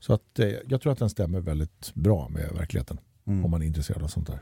[0.00, 2.98] Så att, eh, jag tror att den stämmer väldigt bra med verkligheten.
[3.26, 3.44] Mm.
[3.44, 4.38] Om man är intresserad av sånt där.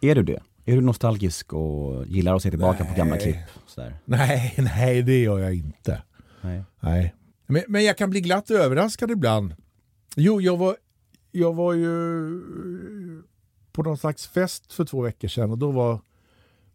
[0.00, 0.42] Är du det?
[0.64, 3.22] Är du nostalgisk och gillar att se tillbaka på gamla Nej.
[3.22, 3.36] klipp?
[3.66, 3.96] Sådär?
[4.04, 6.02] Nej, nej det gör jag inte.
[6.40, 6.64] Nej.
[6.80, 7.14] Nej.
[7.46, 9.54] Men, men jag kan bli glatt överraskad ibland.
[10.16, 10.76] Jo, jag var,
[11.32, 11.90] jag var ju
[13.72, 16.00] på någon slags fest för två veckor sedan och då var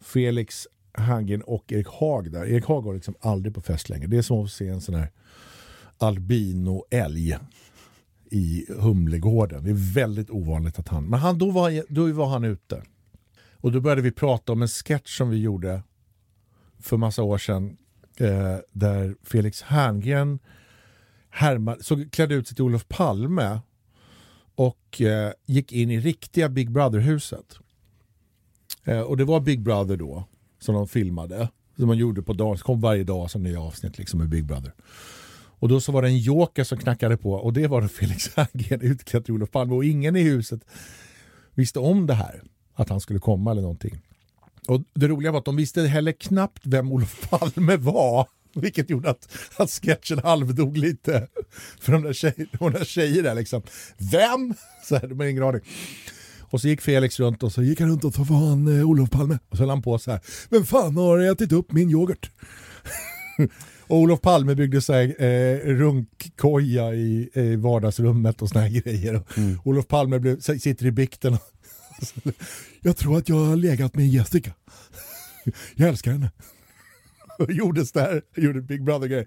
[0.02, 2.46] Felix Hagen och Erik Haag där.
[2.46, 4.08] Erik Haag var liksom aldrig på fest längre.
[4.08, 5.12] Det är som att se en sån här
[5.98, 7.38] albinoälg
[8.36, 9.64] i Humlegården.
[9.64, 11.06] Det är väldigt ovanligt att han...
[11.06, 12.84] Men han, då, var, då var han ute.
[13.52, 15.82] Och då började vi prata om en sketch som vi gjorde
[16.80, 17.78] för massa år sedan
[18.20, 20.40] eh, där Felix Herngren
[21.30, 23.60] härmade, så klädde ut sig till Olof Palme
[24.56, 27.60] och eh, gick in i riktiga Big Brother-huset.
[28.84, 30.24] Eh, och det var Big Brother då
[30.60, 31.50] som de filmade.
[31.78, 34.74] Som man gjorde på dagen, kom varje dag som nya avsnitt liksom med Big Brother.
[35.60, 38.36] Och då så var det en joker som knackade på och det var då Felix
[38.36, 40.62] Herngren utklädd till Olof Palme och ingen i huset
[41.54, 42.42] visste om det här.
[42.74, 44.02] Att han skulle komma eller någonting.
[44.68, 48.28] Och det roliga var att de visste heller knappt vem Olof Palme var.
[48.56, 51.28] Vilket gjorde att, att sketchen halvdog lite.
[51.80, 53.62] För de där, tjej, de där tjejerna liksom.
[53.98, 54.54] Vem?
[54.84, 55.62] Så här, de har ingen aning.
[56.40, 59.10] Och så gick Felix runt och så gick han runt och sa fan eh, Olof
[59.10, 59.40] Palme.
[59.50, 60.20] Och så höll han på så här.
[60.50, 62.32] Vem fan har ätit upp min yoghurt?
[63.88, 69.22] och Olof Palme byggde så här, eh, runkkoja i, i vardagsrummet och såna här grejer.
[69.38, 69.60] Mm.
[69.64, 71.42] Olof Palme blev, sitter i bikten och
[72.82, 74.54] jag tror att jag har legat med Jessica.
[75.76, 76.32] Jag älskar henne.
[77.40, 79.26] Och gjordes där, gjorde Big Brother-grej.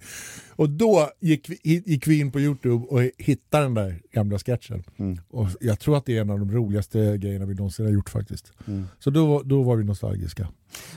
[0.57, 4.85] Och då gick vi, gick vi in på Youtube och hittade den där gamla sketchen.
[4.97, 5.19] Mm.
[5.29, 8.11] Och jag tror att det är en av de roligaste grejerna vi någonsin har gjort
[8.11, 8.53] faktiskt.
[8.67, 8.85] Mm.
[8.99, 10.49] Så då, då var vi nostalgiska.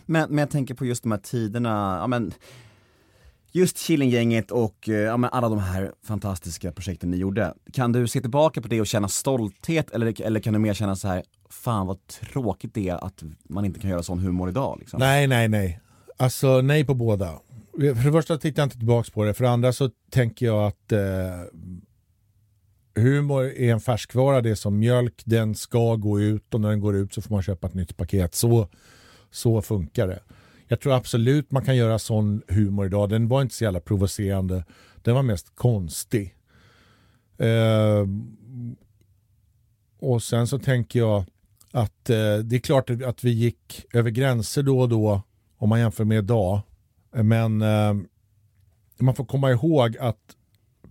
[0.06, 2.34] Men, men jag tänker på just de här tiderna, ja, men,
[3.52, 7.54] just Killinggänget och eh, ja, men alla de här fantastiska projekten ni gjorde.
[7.74, 10.96] Kan du se tillbaka på det och känna stolthet eller, eller kan du mer känna
[10.96, 14.78] så här, fan vad tråkigt det är att man inte kan göra sån humor idag?
[14.80, 15.00] Liksom?
[15.00, 15.80] Nej, nej, nej.
[16.18, 17.40] Alltså nej på båda.
[17.78, 20.68] För det första tittar jag inte tillbaka på det, för det andra så tänker jag
[20.68, 21.00] att eh,
[22.96, 26.80] humor är en färskvara, det är som mjölk, den ska gå ut och när den
[26.80, 28.36] går ut så får man köpa ett nytt paket.
[28.36, 28.68] Så,
[29.32, 30.20] så funkar det.
[30.72, 33.10] Jag tror absolut man kan göra sån humor idag.
[33.10, 34.66] Den var inte så jävla provocerande.
[35.02, 36.36] Den var mest konstig.
[37.38, 38.08] Eh,
[40.00, 41.26] och sen så tänker jag
[41.72, 45.22] att eh, det är klart att vi gick över gränser då och då
[45.58, 46.62] om man jämför med idag.
[47.12, 47.94] Men eh,
[48.98, 50.36] man får komma ihåg att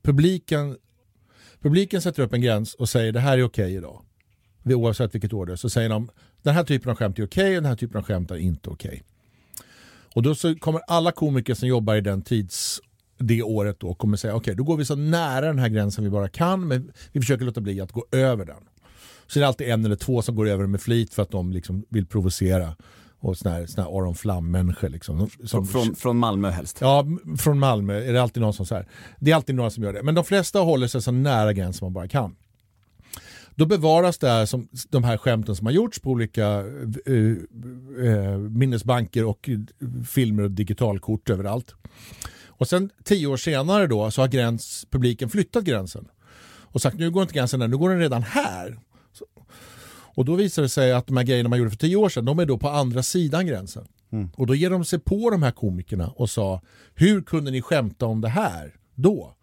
[0.02, 0.76] publiken,
[1.60, 4.04] publiken sätter upp en gräns och säger det här är okej okay idag.
[4.64, 5.56] Oavsett vilket år det är.
[5.56, 6.10] Så säger de
[6.42, 8.36] den här typen av skämt är okej okay, och den här typen av skämt är
[8.36, 8.88] inte okej.
[8.88, 9.09] Okay.
[10.14, 12.80] Och då så kommer alla komiker som jobbar i den tids
[13.18, 16.04] det året då kommer säga okej okay, då går vi så nära den här gränsen
[16.04, 18.68] vi bara kan men vi försöker låta bli att gå över den.
[19.26, 21.52] Så det är alltid en eller två som går över med flit för att de
[21.52, 22.76] liksom vill provocera.
[23.22, 24.88] Och såna här, såna här Aron Flam-människor.
[24.88, 25.30] Liksom.
[25.44, 26.78] Som, från, från Malmö helst?
[26.80, 27.06] Ja,
[27.38, 28.88] från Malmö är det alltid någon som så här.
[29.18, 30.02] Det är alltid några som gör det.
[30.02, 32.36] Men de flesta håller sig så nära gränsen man bara kan.
[33.60, 37.36] Då bevaras det här som, de här skämten som har gjorts på olika uh,
[37.98, 39.50] uh, minnesbanker och
[40.08, 41.74] filmer och digitalkort överallt.
[42.46, 46.08] Och sen tio år senare då så har gräns, publiken flyttat gränsen
[46.44, 48.78] och sagt nu går inte gränsen där, nu går den redan här.
[49.12, 49.24] Så,
[50.14, 52.24] och då visar det sig att de här grejerna man gjorde för tio år sedan,
[52.24, 53.86] de är då på andra sidan gränsen.
[54.12, 54.30] Mm.
[54.36, 56.62] Och då ger de sig på de här komikerna och sa,
[56.94, 59.34] hur kunde ni skämta om det här då?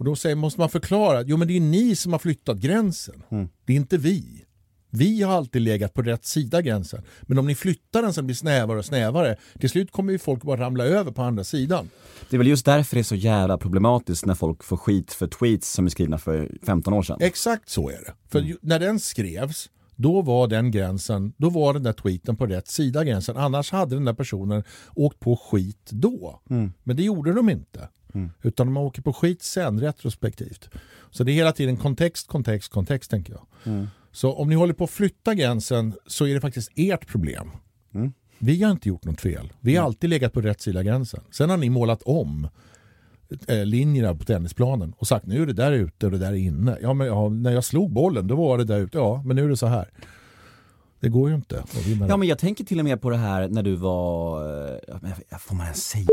[0.00, 3.22] Och då säger, måste man förklara, jo men det är ni som har flyttat gränsen.
[3.30, 3.48] Mm.
[3.64, 4.44] Det är inte vi.
[4.90, 7.02] Vi har alltid legat på rätt sida gränsen.
[7.22, 10.42] Men om ni flyttar den så blir snävare och snävare, till slut kommer ju folk
[10.42, 11.90] bara ramla över på andra sidan.
[12.30, 15.26] Det är väl just därför det är så jävla problematiskt när folk får skit för
[15.26, 17.18] tweets som är skrivna för 15 år sedan.
[17.20, 18.12] Exakt så är det.
[18.28, 18.56] För mm.
[18.62, 23.04] när den skrevs, då var den gränsen, då var den där tweeten på rätt sida
[23.04, 23.36] gränsen.
[23.36, 24.62] Annars hade den där personen
[24.94, 26.40] åkt på skit då.
[26.50, 26.72] Mm.
[26.82, 27.88] Men det gjorde de inte.
[28.14, 28.30] Mm.
[28.42, 30.70] Utan de åker på skit sen retrospektivt.
[31.10, 33.46] Så det är hela tiden kontext, kontext, kontext tänker jag.
[33.64, 33.86] Mm.
[34.12, 37.50] Så om ni håller på att flytta gränsen så är det faktiskt ert problem.
[37.94, 38.12] Mm.
[38.38, 39.52] Vi har inte gjort något fel.
[39.60, 39.86] Vi har mm.
[39.86, 41.20] alltid legat på rätt sida gränsen.
[41.30, 42.48] Sen har ni målat om
[43.48, 46.36] eh, linjerna på tennisplanen och sagt nu är det där ute och det där är
[46.36, 46.78] inne.
[46.82, 48.98] Ja, men, ja, när jag slog bollen då var det där ute.
[48.98, 49.88] Ja, men nu är det så här.
[51.00, 51.64] Det går ju inte
[52.08, 54.40] Ja, men jag tänker till och med på det här när du var,
[54.80, 56.06] eh, får man ens säga,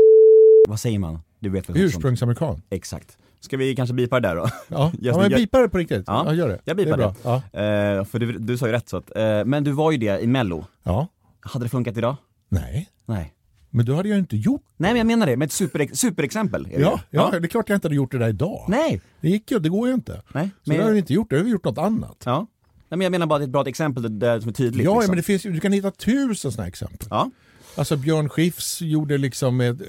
[0.68, 1.20] vad säger man?
[1.38, 2.62] Du vet Ursprungsamerikan.
[2.70, 3.18] Exakt.
[3.40, 4.48] Ska vi kanske bipa det där då?
[4.68, 6.04] Ja, ja men bipa det på riktigt.
[6.06, 6.58] Ja, ja gör det.
[6.64, 7.04] Jag bipar det.
[7.04, 7.14] det.
[7.22, 7.98] Ja.
[7.98, 10.20] Uh, för du, du sa ju rätt så att, uh, men du var ju det
[10.20, 10.64] i mello.
[10.82, 11.06] Ja.
[11.40, 12.16] Hade det funkat idag?
[12.48, 12.88] Nej.
[13.06, 13.34] Nej.
[13.70, 16.68] Men då hade jag inte gjort Nej men jag menar det, med ett super, superexempel.
[16.72, 18.64] Ja, ja, ja, det är klart jag inte hade gjort det där idag.
[18.68, 19.00] Nej.
[19.20, 20.22] Det gick ju, det går ju inte.
[20.32, 20.50] Nej.
[20.64, 20.78] Så men...
[20.78, 22.22] det har vi inte gjort, det har vi gjort något annat.
[22.24, 22.46] Ja.
[22.88, 24.84] Nej men jag menar bara att det är ett bra exempel där som är tydligt.
[24.84, 25.10] Ja, liksom.
[25.10, 27.08] men det finns, du kan hitta tusen sådana exempel.
[27.10, 27.30] Ja.
[27.78, 29.82] Alltså Björn Skifs gjorde liksom med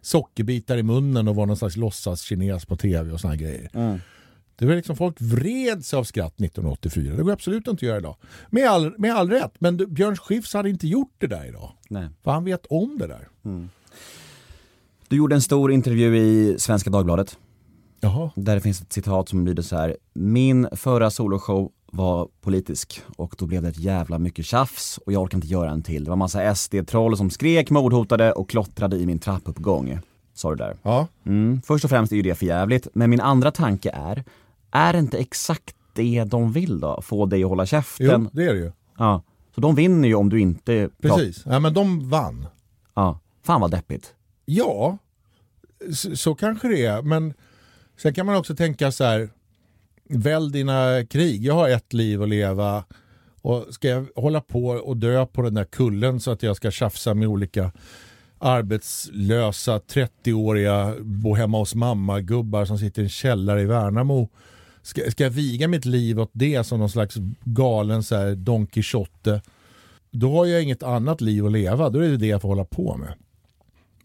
[0.00, 3.70] sockerbitar i munnen och var någon slags låtsas-kines på tv och såna grejer.
[3.74, 4.00] Mm.
[4.56, 7.16] Det var liksom folk vred sig av skratt 1984.
[7.16, 8.16] Det går absolut inte att göra idag.
[8.50, 11.72] Med all, med all rätt, men Björn Skifs hade inte gjort det där idag.
[11.88, 12.08] Nej.
[12.24, 13.28] För han vet om det där.
[13.44, 13.68] Mm.
[15.08, 17.38] Du gjorde en stor intervju i Svenska Dagbladet.
[18.00, 18.30] Jaha.
[18.36, 19.96] Där det finns ett citat som lyder så här.
[20.12, 25.22] Min förra soloshow var politisk och då blev det ett jävla mycket tjafs och jag
[25.22, 26.04] orkar inte göra en till.
[26.04, 29.98] Det var massa SD-troll som skrek, mordhotade och klottrade i min trappuppgång.
[30.34, 30.76] Sa du där.
[30.82, 31.06] Ja.
[31.26, 31.60] Mm.
[31.64, 34.24] Först och främst är ju det för jävligt, men min andra tanke är,
[34.70, 37.02] är det inte exakt det de vill då?
[37.02, 38.22] Få dig att hålla käften?
[38.22, 38.72] Jo, det är det ju.
[38.98, 39.22] Ja.
[39.54, 41.42] Så de vinner ju om du inte Precis.
[41.46, 42.46] Ja, men de vann.
[42.94, 43.20] Ja.
[43.42, 44.14] Fan vad deppigt.
[44.44, 44.98] Ja,
[45.92, 47.02] så, så kanske det är.
[47.02, 47.34] Men
[47.96, 49.30] sen kan man också tänka så här.
[50.08, 51.44] Välj dina krig.
[51.44, 52.84] Jag har ett liv att leva.
[53.42, 56.70] Och ska jag hålla på och dö på den där kullen så att jag ska
[56.70, 57.72] tjafsa med olika
[58.38, 64.28] arbetslösa 30-åriga bo hemma hos mamma-gubbar som sitter i en källare i Värnamo.
[64.82, 68.66] Ska, ska jag viga mitt liv åt det som någon slags galen så här Don
[68.66, 69.42] Quijote?
[70.10, 71.90] Då har jag inget annat liv att leva.
[71.90, 73.14] Då är det det jag får hålla på med.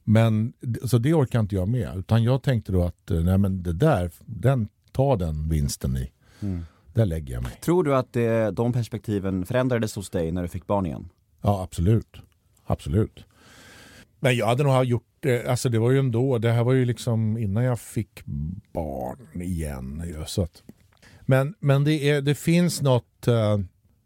[0.03, 1.97] Men så det orkar inte jag med.
[1.97, 6.12] Utan jag tänkte då att eh, nej men det där, den, ta den vinsten i.
[6.93, 7.51] Där lägger jag mig.
[7.62, 11.10] Tror du att eh, de perspektiven förändrades hos dig när du fick barn igen?
[11.41, 12.17] Ja absolut.
[12.65, 13.25] Absolut.
[14.19, 16.86] Men jag hade nog gjort det, alltså det var ju ändå, det här var ju
[16.86, 18.23] liksom innan jag fick
[18.73, 20.15] barn igen.
[20.27, 20.63] Så att,
[21.21, 23.58] men men det, är, det finns något, eh,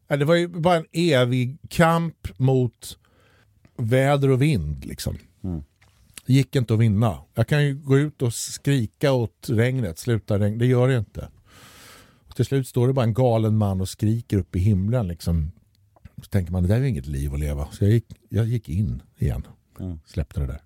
[0.08, 2.98] det var ju bara en evig kamp mot
[3.78, 5.18] väder och vind liksom.
[6.26, 7.18] Det gick inte att vinna.
[7.34, 11.30] Jag kan ju gå ut och skrika åt regnet, sluta regn, det gör det inte.
[12.28, 15.52] Och till slut står det bara en galen man och skriker upp i himlen liksom.
[16.18, 17.68] Så tänker man, det där är ju inget liv att leva.
[17.72, 19.48] Så jag gick, jag gick in igen.
[20.06, 20.62] Släppte det där.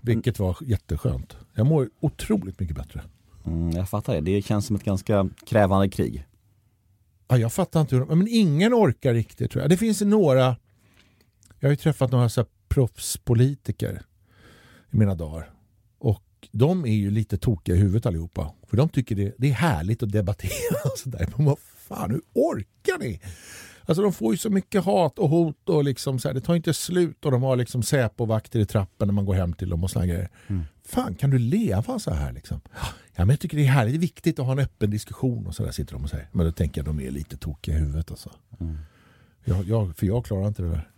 [0.00, 1.36] Vilket var jätteskönt.
[1.54, 3.02] Jag mår otroligt mycket bättre.
[3.46, 4.20] Mm, jag fattar det.
[4.20, 6.26] Det känns som ett ganska krävande krig.
[7.28, 9.70] Ja, jag fattar inte hur de, men ingen orkar riktigt tror jag.
[9.70, 10.56] Det finns några,
[11.58, 14.02] jag har ju träffat några så här proffspolitiker
[14.92, 15.50] i mina dagar.
[15.98, 18.52] Och de är ju lite tokiga i huvudet allihopa.
[18.66, 21.28] För de tycker det, det är härligt att debattera och sådär.
[21.36, 23.20] Men vad fan, hur orkar ni?
[23.84, 26.54] Alltså de får ju så mycket hat och hot och liksom så här, det tar
[26.54, 29.84] inte slut och de har liksom Säpo-vakter i trappen när man går hem till dem
[29.84, 30.28] och såna grejer.
[30.84, 32.60] Fan, kan du leva så här liksom?
[33.14, 35.46] Ja, men jag tycker det är härligt, det är viktigt att ha en öppen diskussion
[35.46, 36.28] och så där sitter de och säger.
[36.32, 38.30] Men då tänker jag att de är lite tokiga i huvudet alltså.
[39.44, 40.88] Jag, jag, för jag klarar inte det där.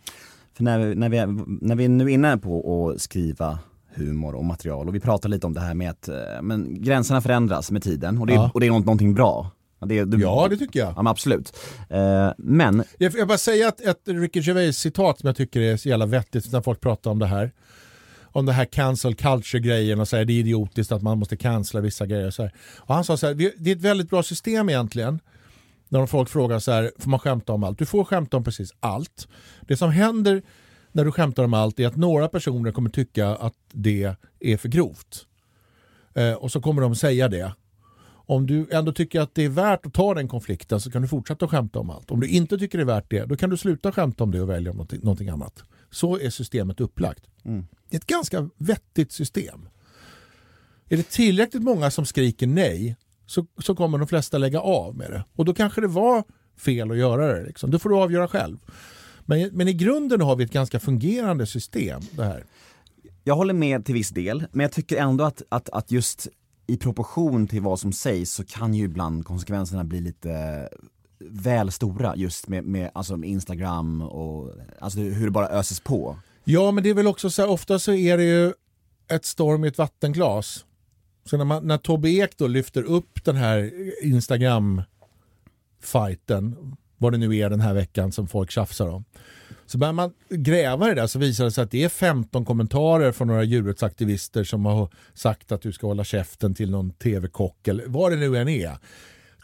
[0.54, 1.26] För när vi, när vi,
[1.60, 3.58] när vi nu är inne på att skriva
[3.94, 7.20] humor och material och vi pratar lite om det här med att eh, men gränserna
[7.20, 8.50] förändras med tiden och det, är- Ja.
[8.54, 9.50] och det är något, någonting bra.
[9.86, 10.88] Det, du, Ja, det tycker jag.
[10.88, 11.56] Ja men absolut.
[11.90, 15.88] Eh, men, Jag får bara säga ett, ett Ricky Gervais-citat som jag tycker är så
[15.88, 17.52] jävla vettigt när folk pratar om det här.
[18.22, 22.06] Om det här cancel culture-grejen och säger det är idiotiskt att man måste cancella vissa
[22.06, 22.26] grejer.
[22.26, 22.52] Och så här.
[22.78, 25.20] Och han sa så här, "Vi- det är ett väldigt bra system egentligen.
[25.88, 27.78] När folk frågar så här, får man skämta om allt?
[27.78, 29.28] Du får skämta om precis allt.
[29.60, 30.42] Det som händer
[30.94, 34.68] när du skämtar om allt är att några personer kommer tycka att det är för
[34.68, 35.26] grovt.
[36.14, 37.54] Eh, och så kommer de säga det.
[38.26, 41.08] Om du ändå tycker att det är värt att ta den konflikten så kan du
[41.08, 42.10] fortsätta att skämta om allt.
[42.10, 44.40] Om du inte tycker det är värt det, då kan du sluta skämta om det
[44.40, 45.64] och välja om någonting, någonting annat.
[45.90, 47.24] Så är systemet upplagt.
[47.88, 49.68] Det är ett ganska vettigt system.
[50.88, 55.10] Är det tillräckligt många som skriker nej så, så kommer de flesta lägga av med
[55.10, 55.24] det.
[55.36, 56.24] Och då kanske det var
[56.56, 57.46] fel att göra det.
[57.46, 57.70] Liksom.
[57.70, 58.58] Det får du avgöra själv.
[59.24, 62.00] Men, men i grunden har vi ett ganska fungerande system.
[62.10, 62.44] Det här.
[63.24, 66.28] jag håller med till viss del, men jag tycker ändå att, att, att just
[66.66, 70.68] i proportion till vad som sägs så kan ju ibland konsekvenserna bli lite
[71.18, 76.16] väl stora just med, med, alltså med Instagram och alltså hur det bara öses på.
[76.44, 78.52] Ja, men det är väl också så här, ofta så är det ju
[79.08, 80.64] ett storm i ett vattenglas.
[81.24, 87.36] Så när, man, när Tobbe Ek då lyfter upp den här Instagram-fighten, vad det nu
[87.36, 89.04] är den här veckan som folk tjafsar om.
[89.66, 92.44] Så börjar man gräva i det där så visar det sig att det är 15
[92.44, 97.68] kommentarer från några djurrättsaktivister som har sagt att du ska hålla käften till någon tv-kock
[97.68, 98.78] eller vad det nu än är.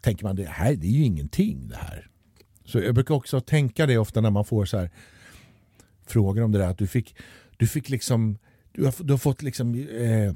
[0.03, 2.07] Tänker man det här det är ju ingenting det här.
[2.65, 4.91] Så jag brukar också tänka det ofta när man får så här
[6.07, 7.17] frågor om det där att du fick,
[7.57, 8.39] du fick liksom
[8.73, 10.35] du har, du har fått liksom eh,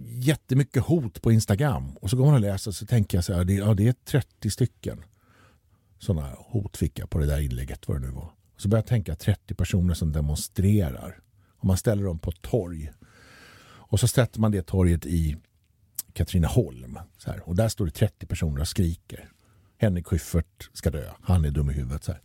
[0.00, 3.44] jättemycket hot på Instagram och så går man och läser så tänker jag så här,
[3.44, 5.02] det, ja, det är 30 stycken
[5.98, 8.30] sådana hot fick jag på det där inlägget vad det nu var.
[8.54, 11.20] Och så började jag tänka 30 personer som demonstrerar
[11.58, 12.92] och man ställer dem på ett torg
[13.90, 15.36] och så sätter man det torget i
[16.12, 19.30] Katrineholm så här, och där står det 30 personer och skriker
[19.78, 22.04] Henrik Schyffert ska dö, han är dum i huvudet.
[22.04, 22.20] Så här.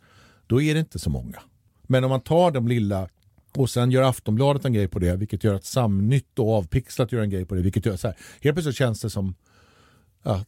[0.48, 1.40] Då är det inte så många.
[1.84, 3.10] Men om man tar de lilla
[3.56, 7.22] och sen gör Aftonbladet en grej på det, vilket gör att Samnytt och Avpixlat gör
[7.22, 8.18] en grej på det, vilket gör så här.
[8.42, 9.36] Helt plötsligt känns det som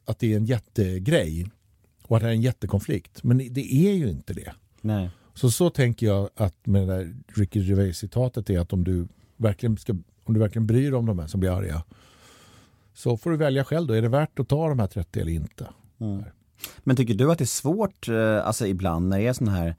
[0.05, 1.51] att det är en jättegrej
[2.07, 3.23] och att det är en jättekonflikt.
[3.23, 4.53] Men det är ju inte det.
[4.81, 5.09] Nej.
[5.33, 9.77] Så så tänker jag att med det där Ricky Gervais-citatet är att om du verkligen
[9.77, 11.83] ska om du verkligen bryr dig om de här som blir arga
[12.93, 15.31] Så får du välja själv då, är det värt att ta de här 30 eller
[15.31, 15.67] inte?
[16.79, 19.75] Men tycker du att det är svårt, eh, alltså ibland när det är sån här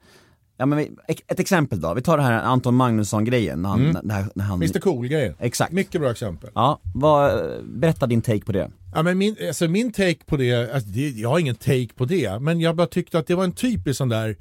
[0.57, 0.97] Ja men
[1.27, 4.79] ett exempel då, vi tar det här Anton Magnusson-grejen när han, när, när han Mr
[4.79, 5.35] Cool-grejen.
[5.39, 5.71] Exakt.
[5.71, 6.49] Mycket bra exempel.
[6.55, 8.71] Ja, vad, berätta din take på det.
[8.93, 12.05] Ja, men min, alltså min take på det, alltså det, jag har ingen take på
[12.05, 14.35] det, men jag bara tyckte att det var en typisk sån där,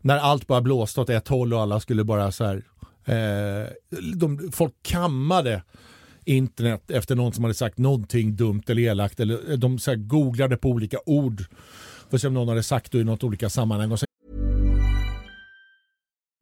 [0.00, 2.62] när allt bara blåste åt ett håll och alla skulle bara så här,
[3.04, 3.66] eh,
[4.14, 5.62] de, folk kammade
[6.24, 10.56] internet efter någon som hade sagt någonting dumt eller elakt eller de så här, googlade
[10.56, 11.44] på olika ord
[12.10, 13.98] för att se om någon hade sagt det i något olika sammanhang och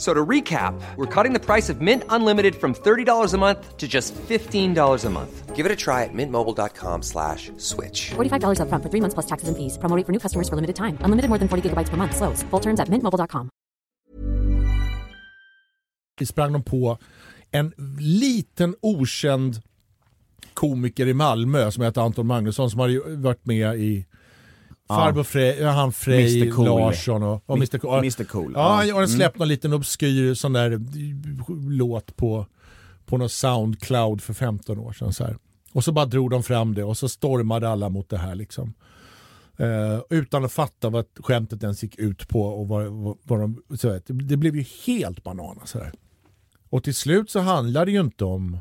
[0.00, 3.76] F- So to recap, we're cutting the price of Mint Unlimited from $30 a month
[3.76, 5.54] to just $15 a month.
[5.56, 8.12] Give it a try at mintmobile.com slash switch.
[8.16, 9.76] $45 upfront for three months plus taxes and fees.
[9.78, 10.96] Promo for new customers for limited time.
[11.04, 12.16] Unlimited more than 40 gigabytes per month.
[12.16, 12.42] Slows.
[12.50, 13.50] Full terms at mintmobile.com.
[16.26, 16.98] sprang de på
[17.52, 19.56] en liten okänd
[20.54, 24.06] komiker i Malmö som heter Anton Magnusson som har ju varit med i
[24.96, 26.50] Farbror Frej, han Frej.
[26.50, 26.64] Cool.
[26.64, 27.78] Larsson och, och Mr.
[27.78, 27.98] Cool.
[27.98, 28.24] Mr.
[28.24, 30.80] Cool, Ja, han har släppt någon liten obskyr sån där
[31.70, 32.46] låt på,
[33.06, 35.12] på någon Soundcloud för 15 år sedan.
[35.12, 35.36] Så här.
[35.72, 38.74] Och så bara drog de fram det och så stormade alla mot det här liksom.
[39.56, 43.62] Eh, utan att fatta vad skämtet ens gick ut på och vad, vad, vad de,
[43.76, 45.70] så vet, det, blev ju helt bananas.
[45.70, 45.92] Så här.
[46.70, 48.58] Och till slut så handlar det ju inte om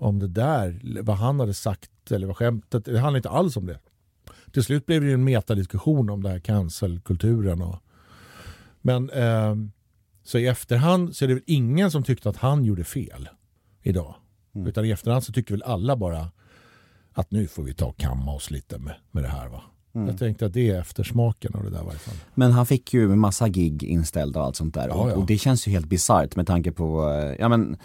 [0.00, 3.66] om det där, vad han hade sagt eller vad skämtet, det handlar inte alls om
[3.66, 3.78] det.
[4.52, 7.62] Till slut blev det ju en metadiskussion om det här cancelkulturen.
[7.62, 7.76] Och,
[8.80, 9.54] men eh,
[10.24, 13.28] så i efterhand så är det väl ingen som tyckte att han gjorde fel
[13.82, 14.14] idag.
[14.66, 16.30] Utan i efterhand så tycker väl alla bara
[17.12, 19.48] att nu får vi ta och kamma oss lite med, med det här.
[19.48, 19.62] Va?
[19.92, 22.14] Jag tänkte att det är eftersmaken av det där i varje fall.
[22.34, 24.88] Men han fick ju massa gig inställda och allt sånt där.
[24.88, 25.14] Ja, och, ja.
[25.14, 27.76] och det känns ju helt bisarrt med tanke på, eh, ja men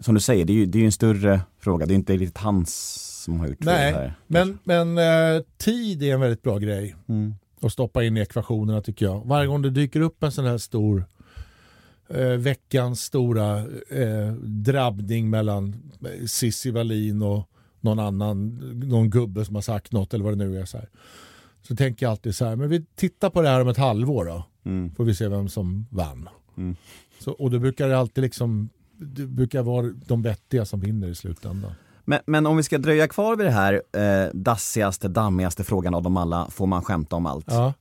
[0.00, 1.86] som du säger, det är ju, det är ju en större fråga.
[1.86, 4.14] Det är inte riktigt hans som har gjort det Nej, här.
[4.26, 7.34] men, men eh, tid är en väldigt bra grej Mm.
[7.60, 9.22] att stoppa in i ekvationerna tycker jag.
[9.26, 11.04] Varje gång det dyker upp en sån här stor
[12.08, 13.58] eh, veckans stora
[13.90, 17.48] eh, drabbning mellan eh, Cissi Wallin och
[17.80, 18.48] någon annan,
[18.88, 20.64] någon gubbe som har sagt något eller vad det nu är.
[20.64, 20.88] Så, här.
[21.62, 24.24] så tänker jag alltid så här, men vi tittar på det här om ett halvår
[24.24, 24.44] då.
[24.64, 24.94] Mm.
[24.94, 26.28] Får vi se vem som vann.
[27.18, 28.68] Så, och då brukar det alltid liksom,
[28.98, 31.72] det brukar vara de vettiga som vinner i slutändan.
[32.04, 36.02] Men, men om vi ska dröja kvar vid det här eh, dassigaste, dammigaste frågan av
[36.02, 37.46] dem alla, får man skämta om allt?
[37.48, 37.74] Ja,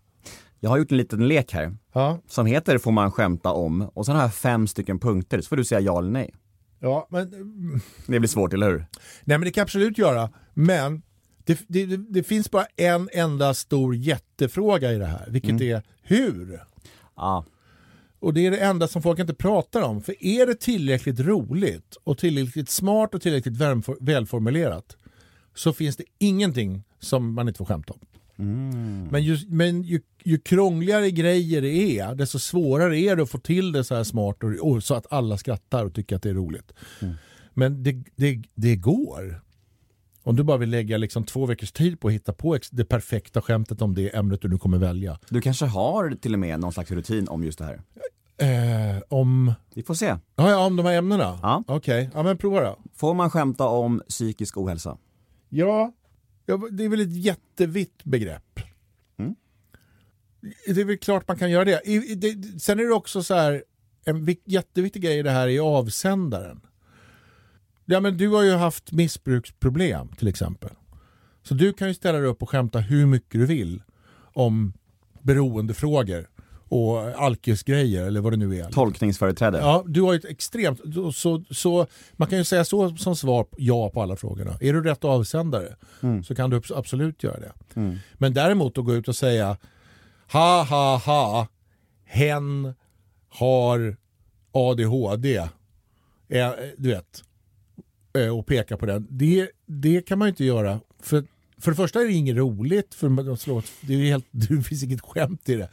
[0.59, 3.81] Jag har gjort en liten lek här ja, som heter Får man skämta om?
[3.93, 6.33] Och sen har jag fem stycken punkter, så får du säga ja eller nej.
[6.79, 8.77] ja men mm, Det blir svårt, eller hur?
[9.23, 10.29] Nej men det kan jag absolut göra.
[10.53, 11.01] Men
[11.45, 15.27] det, det, det, finns bara en enda stor jättefråga i det här.
[15.29, 16.59] Vilket är hur?
[17.15, 17.45] Ja.
[18.21, 20.01] Och det är det enda som folk inte pratar om.
[20.01, 24.97] För är det tillräckligt roligt och tillräckligt smart och tillräckligt välfor- välformulerat
[25.55, 27.99] så finns det ingenting som man inte får skämta om.
[29.11, 33.37] Men, ju, men ju, ju krångligare grejer det är, desto svårare är det att få
[33.37, 36.29] till det så här smart och, och så att alla skrattar och tycker att det
[36.29, 36.71] är roligt.
[37.53, 39.41] Men det, det, det går.
[40.23, 43.41] Om du bara vill lägga liksom två veckors tid på att hitta på det perfekta
[43.41, 45.19] skämtet om det ämnet du nu kommer välja.
[45.29, 47.81] Du kanske har till och med någon slags rutin om just det här?
[48.37, 50.05] Eh, om, Vi får se.
[50.35, 51.39] ja, ja, om de här ämnena?
[51.41, 51.63] Ja.
[51.67, 52.79] Okej, ja, men prova då.
[52.95, 54.97] Får man skämta om psykisk ohälsa?
[55.49, 55.93] Ja,
[56.71, 58.59] det är väl ett jättevitt begrepp.
[60.65, 61.81] Det är väl klart man kan göra det.
[62.61, 63.63] Sen är det också så här,
[64.05, 66.61] en vik, jätteviktig grej i det här är avsändaren.
[67.91, 70.69] Ja, men du har ju haft missbruksproblem till exempel.
[71.43, 73.83] Så du kan ju ställa dig upp och skämta hur mycket du vill
[74.33, 74.73] om
[75.21, 76.27] beroendefrågor
[76.69, 78.71] och alkisgrejer eller vad det nu är.
[78.71, 79.57] Tolkningsföreträde?
[79.57, 80.79] Ja, du har ju ett extremt...
[81.15, 84.57] Så, så, man kan ju säga så som svar ja på alla frågorna.
[84.61, 85.75] Är du rätt avsändare
[86.25, 87.51] så kan du abs- absolut göra det.
[88.13, 89.57] Men däremot att gå ut och säga
[90.31, 91.47] ha ha ha,
[92.05, 92.73] hen
[93.29, 93.97] har
[94.51, 95.47] ADHD.
[96.77, 97.23] Du vet.
[98.13, 99.07] Eh, och peka på den.
[99.09, 100.79] Det, det kan man ju inte göra.
[100.99, 101.23] För,
[101.61, 102.93] för det första är det inget roligt.
[102.93, 105.69] För slår, det, är helt, det finns inget skämt i det.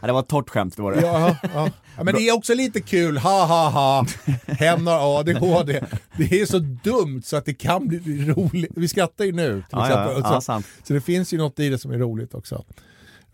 [0.00, 1.00] Ja, det var ett torrt skämt, det var det.
[1.00, 1.70] Ja, ja.
[1.96, 4.06] ja, men det är också lite kul, ha ha ha,
[4.46, 5.84] hen har ADHD.
[6.18, 8.72] Det är så dumt så att det kan bli roligt.
[8.76, 10.22] Vi skrattar ju nu till Ja, exempel.
[10.24, 12.64] ja, så, så det finns ju något i det som är roligt också.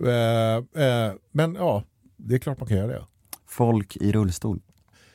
[0.07, 1.85] Eh, eh, men ja,
[2.17, 3.05] det är klart man kan göra det.
[3.49, 4.61] Folk i rullstol.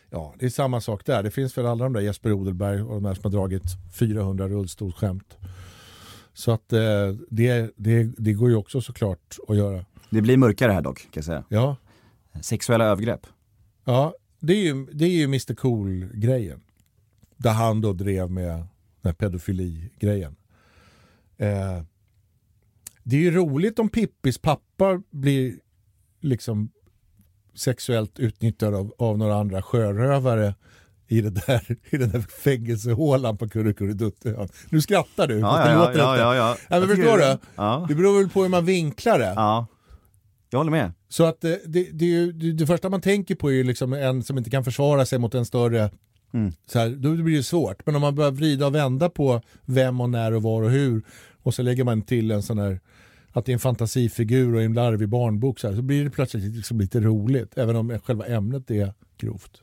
[0.10, 1.24] Ja, det är samma sak där.
[1.24, 4.48] Det finns väl alla de där Jesper Odelberg och de där som har dragit 400
[4.48, 5.38] rullstolsskämt.
[6.34, 9.86] Så att eh, det, det, det går ju också såklart att göra.
[10.10, 11.44] Det blir mörkare här dock, kan jag säga.
[11.50, 11.76] Ja,
[12.42, 13.28] Sexuella övergrepp.
[13.84, 16.62] ja det är ju, det är ju Mr Cool-grejen.
[17.38, 18.68] Där han då drev med den
[19.04, 20.36] här pedofili-grejen.
[21.38, 21.84] Eh,
[23.04, 25.60] det är ju roligt om Pippis pappa blir
[26.20, 26.72] liksom
[27.56, 30.56] sexuellt utnyttjad av, av några andra sjörövare
[31.08, 34.50] i, det där, i den där fängelsehålan på Kurrekurreduttön.
[34.70, 36.24] Nu skrattar du, Ja, det ja, låter ja, inte.
[36.24, 36.36] ja,
[36.70, 36.80] ja.
[36.80, 37.38] men förstår du?
[37.56, 37.86] Ja.
[37.90, 39.34] Det beror väl på hur man vinklar det.
[39.36, 39.68] Ja.
[40.50, 40.92] Jag håller med.
[41.10, 43.94] Så att det, det, det, ju- det, det första man tänker på är ju liksom
[43.94, 45.90] en som inte kan försvara sig mot en större,
[46.34, 46.54] Mm.
[46.72, 47.86] så här, då blir det svårt.
[47.86, 51.02] Men om man börjar vrida och vända på vem och när och var och hur
[51.44, 52.80] och så lägger man till en sån här
[53.32, 56.56] att det är en fantasifigur och en larvig barnbok så, här, så blir det plötsligt
[56.56, 59.62] liksom lite roligt även om själva ämnet är grovt.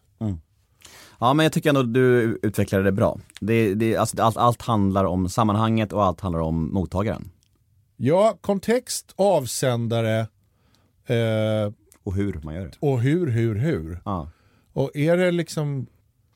[1.18, 3.18] Ja men jag tycker ändå du utvecklade det bra.
[3.40, 7.30] Det, det, alltså, allt, allt handlar om sammanhanget och allt handlar om mottagaren.
[7.96, 10.20] Ja, kontext, avsändare
[11.06, 12.76] eh, Och hur man gör det.
[12.80, 14.00] och hur, hur, hur.
[14.04, 14.30] Ja.
[14.72, 15.86] Och är det liksom,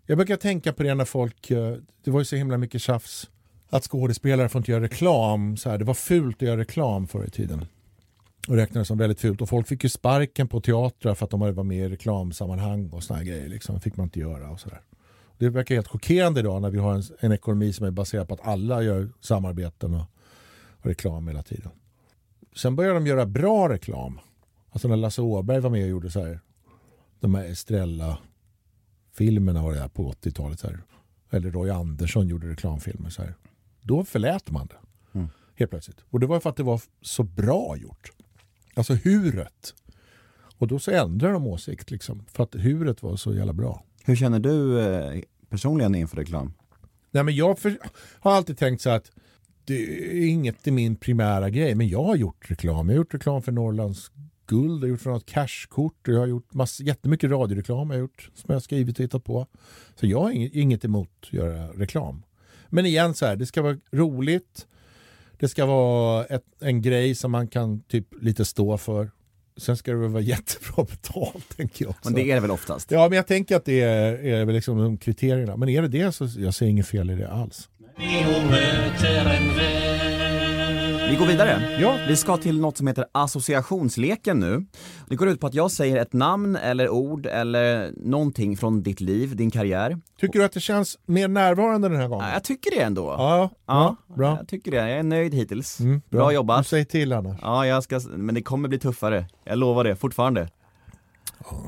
[0.07, 3.31] jag brukar tänka på det när folk, eh, det var ju så himla mycket tjafs
[3.71, 7.25] att skådespelare får inte göra reklam, så här, det var fult att göra reklam förr
[7.25, 7.65] i tiden.
[8.49, 11.41] Och räknades som väldigt fult och folk fick ju sparken på teatrar för att de
[11.41, 13.49] var med i reklamsammanhang och såna här grejer.
[13.49, 13.75] Liksom.
[13.75, 14.81] Det fick man inte göra och sådär.
[15.39, 18.35] Det verkar helt chockerande idag när vi har en, en ekonomi som är baserad på
[18.35, 20.05] att alla gör samarbeten och,
[20.81, 21.71] och reklam hela tiden.
[22.57, 24.21] Sen började de göra bra reklam.
[24.71, 26.41] Alltså när Lasse Åberg var med och gjorde så här,
[27.21, 30.65] de här Estrella-filmerna var det här på 80-talet.
[31.31, 33.11] Eller Roy Andersson gjorde reklamfilmer.
[33.11, 33.35] Så här.
[33.83, 34.77] Då förlät man det.
[35.61, 36.01] Helt plötsligt.
[36.11, 38.13] Och det var för att det var så bra gjort.
[38.75, 39.75] Alltså huret.
[40.59, 42.25] Och då så ändrade de åsikt liksom.
[42.33, 43.85] För att huret var så jävla bra.
[44.05, 46.53] Hur känner du eh, personligen inför reklam?
[47.11, 47.79] Nej, men jag för,
[48.21, 49.11] har alltid tänkt så att
[49.65, 51.75] det är inget i min primära grej.
[51.75, 52.89] Men jag har gjort reklam.
[52.89, 54.11] Jag har gjort reklam för Norrlands
[54.47, 57.97] guld, jag har gjort för något cashkort och jag har gjort mass, jättemycket radioreklam jag
[57.97, 59.47] har gjort, som jag skrivit och hittat på.
[59.95, 62.23] Så jag har inget, inget emot att göra reklam.
[62.71, 64.67] Men igen så här, det ska vara roligt.
[65.39, 69.11] Det ska vara ett, en grej som man kan typ lite stå för.
[69.57, 72.11] Sen ska det väl vara jättebra betalt tänker jag också.
[72.11, 72.91] Men det är det väl oftast?
[72.91, 75.57] Ja, men jag tänker att det är, är väl liksom de kriterierna.
[75.57, 77.69] Men är det det så jag ser inget fel i det alls.
[81.11, 81.79] Vi går vidare.
[81.81, 81.97] Ja.
[82.09, 84.67] Vi ska till något som heter associationsleken nu.
[85.09, 89.01] Det går ut på att jag säger ett namn eller ord eller någonting från ditt
[89.01, 89.99] liv, din karriär.
[90.21, 92.27] Tycker du att det känns mer närvarande den här gången?
[92.29, 93.03] Ja, Jag tycker det ändå.
[93.19, 94.17] Ja, Ja, bra.
[94.17, 94.37] bra.
[94.37, 94.77] jag tycker det.
[94.77, 95.81] Jag är nöjd hittills.
[95.81, 96.29] Mm, bra.
[96.29, 96.67] Du jobbat.
[96.67, 97.39] säger till annars.
[97.43, 99.27] Ja, jag ska, men det kommer bli tuffare.
[99.45, 100.49] Jag lovar det, fortfarande.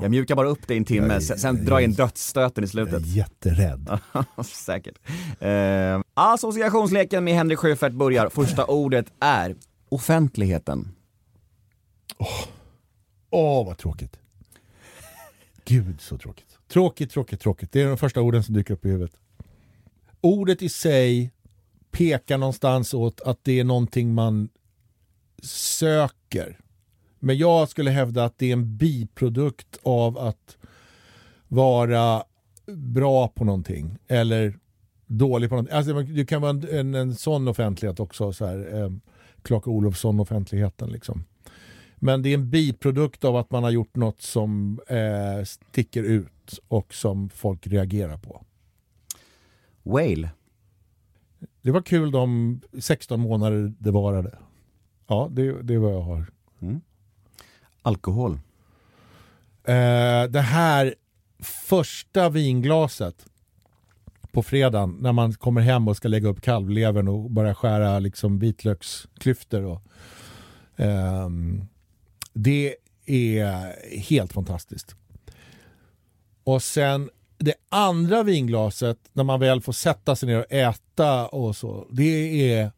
[0.03, 2.67] Jag mjukar bara upp det i en timme, sen, sen drar jag in dödsstöten i
[2.73, 3.07] Jag är slutet.
[3.07, 3.99] jätterädd.
[4.45, 4.99] Säkert.
[5.41, 8.29] Eh, associationsleken med Henrik Sjöfeldt börjar.
[8.29, 9.57] Första ordet är
[9.89, 10.89] offentligheten.
[13.31, 14.19] Åh, vad tråkigt.
[15.65, 16.59] Gud så tråkigt.
[16.69, 17.73] Tråkigt, tråkigt, tråkigt.
[17.73, 19.13] Det är de första orden som dyker upp i huvudet.
[20.21, 21.31] Ordet i sig
[21.91, 24.49] pekar någonstans åt att det är någonting man
[25.43, 26.59] söker.
[27.25, 30.57] Men jag skulle hävda att det är en biprodukt av att
[31.49, 32.25] vara
[32.77, 34.59] bra på någonting eller
[35.07, 35.77] dålig på någonting.
[35.77, 38.91] Alltså, det kan vara en, en, en sån offentlighet också, så här, eh,
[39.43, 40.91] Clark Olofsson-offentligheten.
[40.91, 41.25] Liksom.
[41.97, 46.59] Men det är en biprodukt av att man har gjort något som eh, sticker ut
[46.69, 48.45] och som folk reagerar på.
[49.83, 50.31] Whale.
[51.63, 54.39] Det var kul de 16 månader det varade.
[55.07, 56.27] Ja, det, det är vad jag har.
[57.83, 58.33] Alkohol.
[59.65, 60.95] Eh, det här
[61.41, 63.27] första vinglaset
[64.33, 68.39] på fredagen när man kommer hem och ska lägga upp kalvlevern och börja skära liksom
[68.39, 69.65] vitlöksklyftor.
[69.65, 69.83] Och,
[70.81, 71.29] eh,
[72.33, 72.77] det
[73.07, 74.97] är helt fantastiskt.
[76.45, 81.57] Och sen det andra vinglaset när man väl får sätta sig ner och äta och
[81.57, 81.87] så.
[81.91, 82.71] Det är,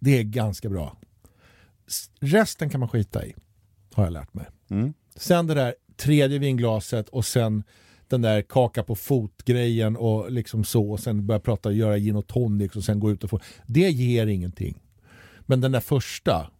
[0.00, 0.96] det är ganska bra.
[2.20, 3.34] Resten kan man skita i,
[3.94, 4.46] har jag lärt mig.
[4.70, 4.92] Mm.
[5.16, 7.64] Sen det där tredje vinglaset och sen
[8.08, 12.26] den där kaka på fot-grejen och liksom så och sen börja prata göra gin och
[12.26, 13.40] tonic och sen gå ut och få.
[13.66, 14.82] Det ger ingenting.
[15.40, 16.50] Men den där första,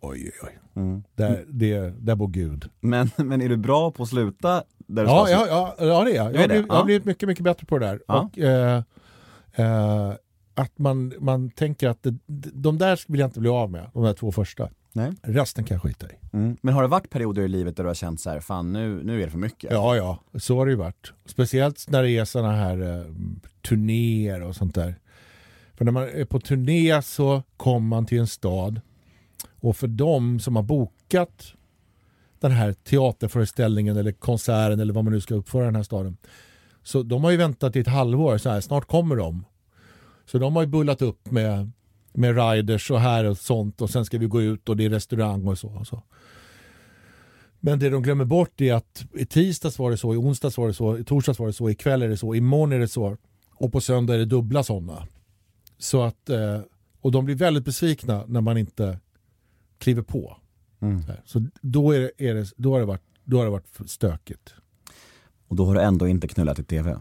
[0.00, 0.58] oj oj oj.
[0.76, 1.02] Mm.
[1.14, 2.70] Där, det, där bor Gud.
[2.80, 6.04] Men, men är du bra på att sluta där du Ja, ska ja, ja, ja
[6.04, 6.34] det är jag.
[6.34, 6.48] Jag är har, det?
[6.48, 8.00] blivit, jag har blivit mycket, mycket bättre på det där.
[8.08, 8.30] Ja.
[8.32, 8.82] Och, eh,
[9.52, 10.14] eh,
[10.54, 12.14] att man, man tänker att det,
[12.52, 14.70] de där vill jag inte bli av med, de där två första.
[14.96, 15.12] Nej.
[15.22, 16.14] Resten kan jag skita i.
[16.32, 16.56] Mm.
[16.60, 19.02] Men har det varit perioder i livet där du har känt så här, fan nu,
[19.04, 19.72] nu är det för mycket?
[19.72, 21.12] Ja, ja, så har det ju varit.
[21.26, 23.04] Speciellt när det är sådana här eh,
[23.68, 24.94] turnéer och sånt där.
[25.74, 28.80] För när man är på turné så kommer man till en stad
[29.60, 31.54] och för de som har bokat
[32.40, 36.16] den här teaterföreställningen eller konserten eller vad man nu ska uppföra i den här staden.
[36.82, 39.44] Så de har ju väntat i ett halvår, så här, snart kommer de.
[40.26, 41.70] Så de har ju bullat upp med,
[42.14, 44.90] med riders och här och sånt och sen ska vi gå ut och det är
[44.90, 45.68] restaurang och så.
[45.68, 46.02] Och så.
[47.60, 50.66] Men det de glömmer bort är att i tisdags var det så, i onsdags var
[50.66, 53.16] det så, i torsdags var det så, ikväll är det så, imorgon är det så
[53.50, 55.06] och på söndag är det dubbla sådana.
[55.78, 56.60] Så att, eh,
[57.00, 58.98] och de blir väldigt besvikna när man inte
[59.78, 60.36] kliver på.
[60.80, 61.22] Här.
[61.24, 64.54] Så då, är det, är det, då, har det varit, då har det varit stökigt.
[65.48, 66.98] Och då har du ändå inte knullat i TV?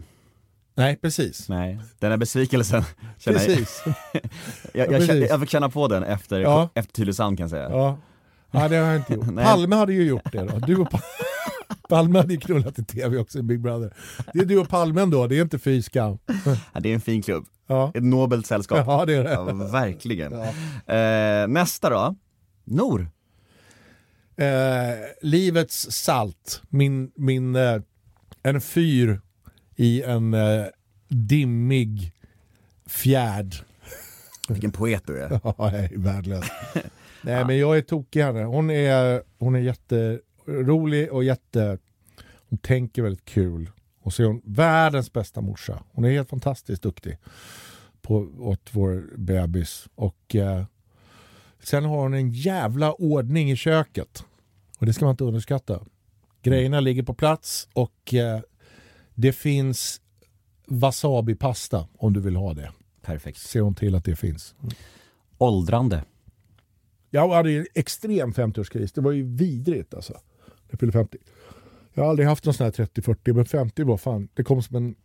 [0.76, 1.50] Nej, precis.
[1.50, 2.84] Nej, den här besvikelsen
[3.24, 3.84] jag, Precis.
[3.86, 4.24] jag,
[4.74, 5.08] jag, precis.
[5.08, 6.70] känner- jag fick känna på den efter, Ja.
[6.74, 7.70] efter Tylösand kan jag säga.
[7.70, 7.98] Ja.
[8.52, 9.26] ja, det har jag inte gjort.
[9.32, 9.46] Nej.
[9.46, 10.60] Palme hade ju gjort det då.
[10.60, 11.00] Du och pa
[11.90, 13.94] Palme hade ju knullat i tv också i Big Brother.
[14.34, 16.18] Det är du och Palme ändå, det är inte fy skam.
[16.74, 18.84] Ja, det är en fin klubb, Ja, ett nobelt sällskap.
[18.88, 19.32] ja det är det.
[19.32, 20.34] Ja, verkligen.
[20.34, 22.16] Eh, nästa då,
[22.66, 23.10] Nor.
[24.38, 24.46] Eh,
[25.22, 27.82] livets salt, min, min, eh,
[28.44, 29.22] en fyr
[29.76, 30.66] i en eh,
[31.08, 32.14] dimmig
[32.86, 33.56] fjärd.
[34.50, 35.30] Vilken poet du är.
[35.44, 36.46] Ja, jag är värdelös.
[37.22, 38.44] Nej men jag är tokig henne.
[38.44, 41.78] Hon är, hon är jätterolig och jätte...
[42.50, 43.70] Hon tänker väldigt kul.
[44.02, 45.84] Och så är hon världens bästa morsa.
[45.92, 47.18] Hon är helt fantastiskt duktig
[48.02, 49.88] på, åt vår bebis.
[49.96, 50.64] Och eh,
[51.64, 54.26] sen har hon en jävla ordning i köket.
[54.80, 55.80] Och det ska man inte underskatta.
[56.42, 58.42] Grejerna ligger på plats och eh,
[59.16, 60.02] det finns
[60.68, 62.72] wasabi-pasta om du vill ha det.
[63.02, 63.38] Perfekt.
[63.38, 64.56] Ser hon till att det finns.
[65.38, 66.04] Åldrande.
[67.10, 68.92] Jag hade ju en extrem 50-årskris.
[68.96, 70.14] Det var ju vidrigt alltså.
[70.70, 71.18] Jag fyllde 50.
[71.94, 74.76] Jag har aldrig haft någon sån här 30-40 men 50 var fan, det kom som
[74.76, 74.96] en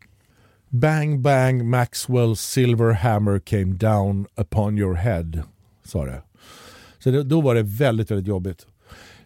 [0.69, 5.43] bang bang Maxwell silver hammer came down upon your head.
[5.85, 6.23] Sa det.
[6.99, 8.67] Så det, då var det väldigt, väldigt jobbigt.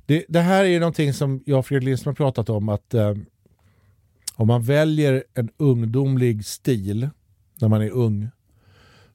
[0.07, 3.15] Det, det här är någonting som jag och Fredrik Lindström har pratat om att eh,
[4.35, 7.09] om man väljer en ungdomlig stil
[7.61, 8.29] när man är ung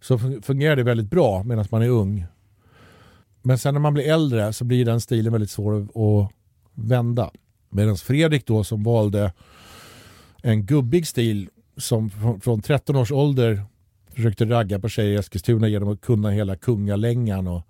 [0.01, 2.25] så fungerar det väldigt bra medan man är ung.
[3.41, 6.31] Men sen när man blir äldre så blir den stilen väldigt svår att-
[6.73, 7.31] vända.
[7.69, 9.33] Medan Fredrik då som valde
[10.41, 12.09] en gubbig stil som
[12.41, 13.61] från, 13 års ålder
[14.15, 17.67] försökte ragga på tjejer i Eskilstuna genom att kunna hela kungalängan och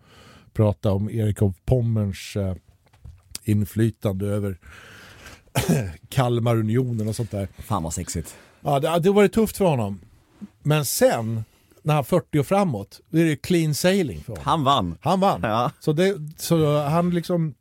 [0.53, 2.55] prata om Erik av Pommerns eh,
[3.43, 4.57] inflytande över
[6.09, 7.47] Kalmarunionen och sånt där.
[7.57, 8.35] Fan vad sexigt.
[8.61, 9.99] Ja, det, det var det tufft för honom.
[10.63, 11.43] Men sen,
[11.81, 14.43] när han 40 och framåt, då är det clean sailing för honom.
[14.45, 14.97] Han vann.
[15.01, 15.39] Han vann.
[15.43, 15.71] Ja.
[15.79, 17.53] Så, det, så han liksom...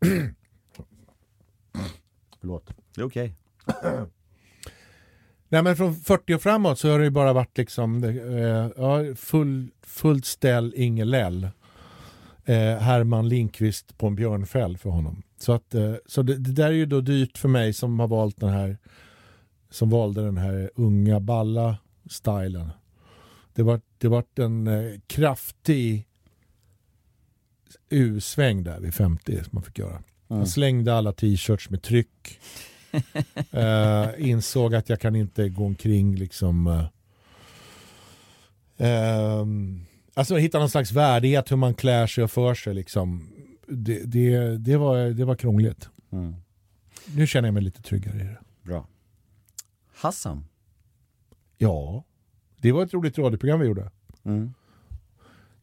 [2.40, 2.70] Förlåt.
[2.94, 3.34] Det är okej.
[5.48, 9.14] Nej men från 40 och framåt så har det ju bara varit liksom eh, ja,
[9.16, 11.48] full, fullt ställ, ingen läll.
[12.44, 15.22] Eh, Herman Lindqvist på en björnfäll för honom.
[15.44, 18.08] Så, att, eh, så det, det där är ju då dyrt för mig som har
[18.08, 18.78] valt den här
[19.70, 21.78] som valde den här unga balla
[22.10, 22.70] stilen.
[23.54, 26.06] Det var, det var en eh, kraftig
[27.88, 30.02] U-sväng där vid 50 som man fick göra.
[30.28, 32.40] Jag slängde alla t-shirts med tryck.
[33.50, 36.86] Eh, insåg att jag kan inte gå omkring liksom eh,
[38.88, 43.28] ehm, Alltså hitta någon slags värdighet hur man klär sig och för sig liksom.
[43.68, 45.88] Det, det, det, var, det var krångligt.
[46.12, 46.34] Mm.
[47.16, 48.38] Nu känner jag mig lite tryggare i det.
[48.62, 48.86] Bra.
[49.94, 50.44] Hassan.
[51.58, 52.04] Ja,
[52.60, 53.90] det var ett roligt radioprogram vi gjorde.
[54.24, 54.54] Mm.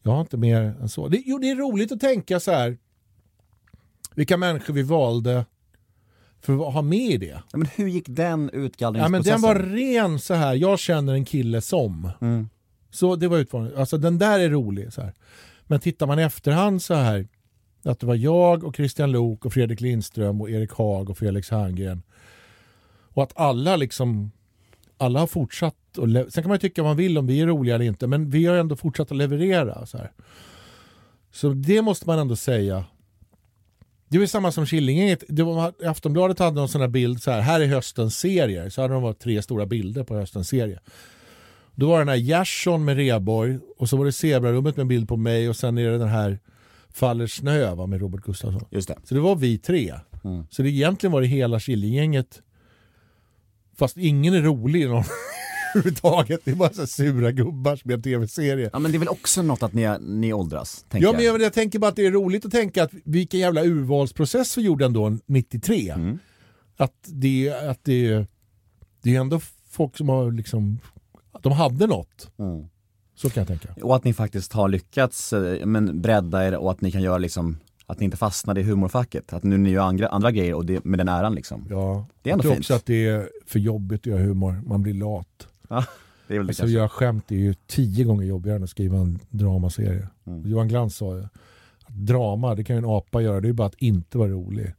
[0.02, 1.08] Jag har inte mer än så.
[1.08, 2.78] Det, jo, det är roligt att tänka så här.
[4.14, 5.44] Vilka människor vi valde
[6.40, 7.42] för att ha med i det.
[7.52, 9.32] Ja, men hur gick den Ja, men utgallringsprocessen?
[9.32, 10.54] den var ren så här.
[10.54, 12.10] jag känner en kille som.
[12.20, 12.48] Mm.
[12.90, 13.78] Så det var utformningen.
[13.78, 14.92] Alltså den där är rolig.
[14.92, 15.14] Så här.
[15.62, 17.28] Men tittar man i efterhand så här.
[17.84, 21.50] Att det var jag och Christian Lok och Fredrik Lindström och Erik Haag och Felix
[21.50, 22.02] Herngren.
[23.14, 24.30] Och att alla liksom
[24.98, 27.46] alla har fortsatt och Sen kan man ju tycka vad man vill om vi är
[27.46, 29.86] roliga eller inte men vi har ändå fortsatt att leverera.
[29.86, 30.10] Så, här.
[31.32, 32.84] så det måste man ändå säga.
[34.08, 35.24] Det var samma som Killinggänget.
[35.84, 37.40] Aftonbladet hade någon sån här bild så här.
[37.40, 38.68] Här är höstens serier.
[38.68, 40.80] Så hade de varit tre stora bilder på höstens serie.
[41.74, 44.88] Då var det den här Gerson med Reborg och så var det Zebrarummet med en
[44.88, 46.38] bild på mig och sen är det den här
[46.94, 48.64] Faller snö va, med Robert Gustafsson.
[48.70, 48.96] Just det.
[49.04, 49.94] Så det var vi tre.
[50.24, 50.44] Mm.
[50.50, 52.42] Så det egentligen var det hela Killinggänget.
[53.76, 55.04] Fast ingen är rolig i någon,
[55.74, 56.40] överhuvudtaget.
[56.44, 58.70] Det är bara så sura gubbar som gör tv-serier.
[58.72, 61.34] Ja men det är väl också något att ni, ni åldras, Ja, men jag.
[61.34, 64.62] jag, jag tänker bara att det är roligt att tänka att vilken jävla urvalsprocess vi
[64.62, 65.90] gjorde ändå 93.
[65.90, 66.18] Mm.
[66.76, 68.26] Att, det, att det,
[69.02, 70.78] det är ändå folk som har liksom,
[71.42, 72.30] de hade något.
[72.38, 72.66] Mm.
[73.14, 73.84] Så kan jag tänka.
[73.86, 77.18] Och att ni faktiskt har lyckats eh, men bredda er och att ni kan göra
[77.18, 77.56] liksom
[77.86, 79.32] att ni inte fastnade i humorfacket.
[79.32, 81.66] Att nu ni gör andra, andra grejer och det, med den äran liksom.
[81.70, 82.06] Ja.
[82.22, 82.60] Det är ändå jag tror fint.
[82.64, 84.62] också att det är för jobbigt att göra humor.
[84.66, 85.48] Man blir lat.
[85.68, 85.84] Ja,
[86.28, 86.76] det är väl det Alltså kanske.
[86.76, 90.08] göra skämt är ju tio gånger jobbigare än att skriva en dramaserie.
[90.26, 90.50] Mm.
[90.50, 93.66] Johan Glans sa ju att drama, det kan ju en apa göra, det är bara
[93.66, 94.72] att inte vara rolig.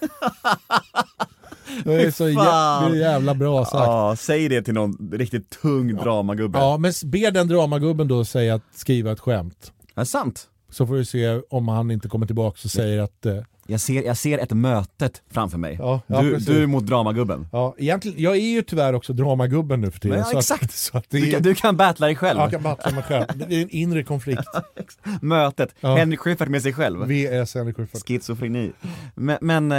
[1.84, 2.92] det är så jä- fan.
[2.92, 3.74] det är jävla bra sagt.
[3.74, 6.58] Ja, säg det till någon riktigt tung dramagubbe.
[6.58, 9.72] Ja, men be den dramagubben då säga att skriva ett skämt.
[9.94, 10.46] Är det sant?
[10.70, 13.36] Så får du se om han inte kommer tillbaka och säger att eh,
[13.70, 15.76] Jag ser, jag ser ett mötet framför mig.
[15.78, 17.46] Ja, ja, du, du mot dramagubben.
[17.52, 20.24] Ja, egentligen, jag är ju tyvärr också dramagubben nu för tiden.
[20.32, 20.64] Ja, exakt.
[20.64, 22.40] Att, så att det Du kan, du kan battla dig själv.
[22.40, 23.26] jag kan battla mig själv.
[23.48, 24.42] Det är en inre konflikt.
[25.22, 25.96] Mötet, Ja.
[25.96, 26.98] Henrik Schyffert med sig själv.
[27.08, 28.06] VS Henrik Schyffert.
[28.08, 28.72] Schizofreni.
[29.14, 29.72] Men, men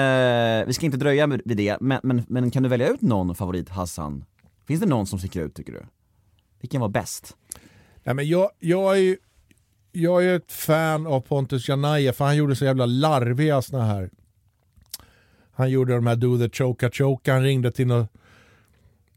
[0.61, 3.35] eh, vi ska inte dröja vid det, men, men, men kan du välja ut någon
[3.35, 4.25] favorit Hassan?
[4.67, 5.81] Finns det någon som sticker ut tycker du?
[6.61, 7.35] Vilken var bäst?
[8.03, 9.17] Nej, men jag, jag, är, ju-
[9.91, 14.09] jag är ett fan av Pontus Janaya för han gjorde så jävla larviga såna här.
[15.51, 18.09] Han gjorde de här Do the Choka Choka, han ringde till något,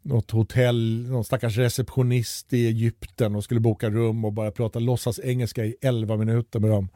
[0.03, 5.21] något hotell, någon stackars receptionist i Egypten och skulle boka rum och bara prata låtsas
[5.25, 6.89] engelska i 11 minuter med dem.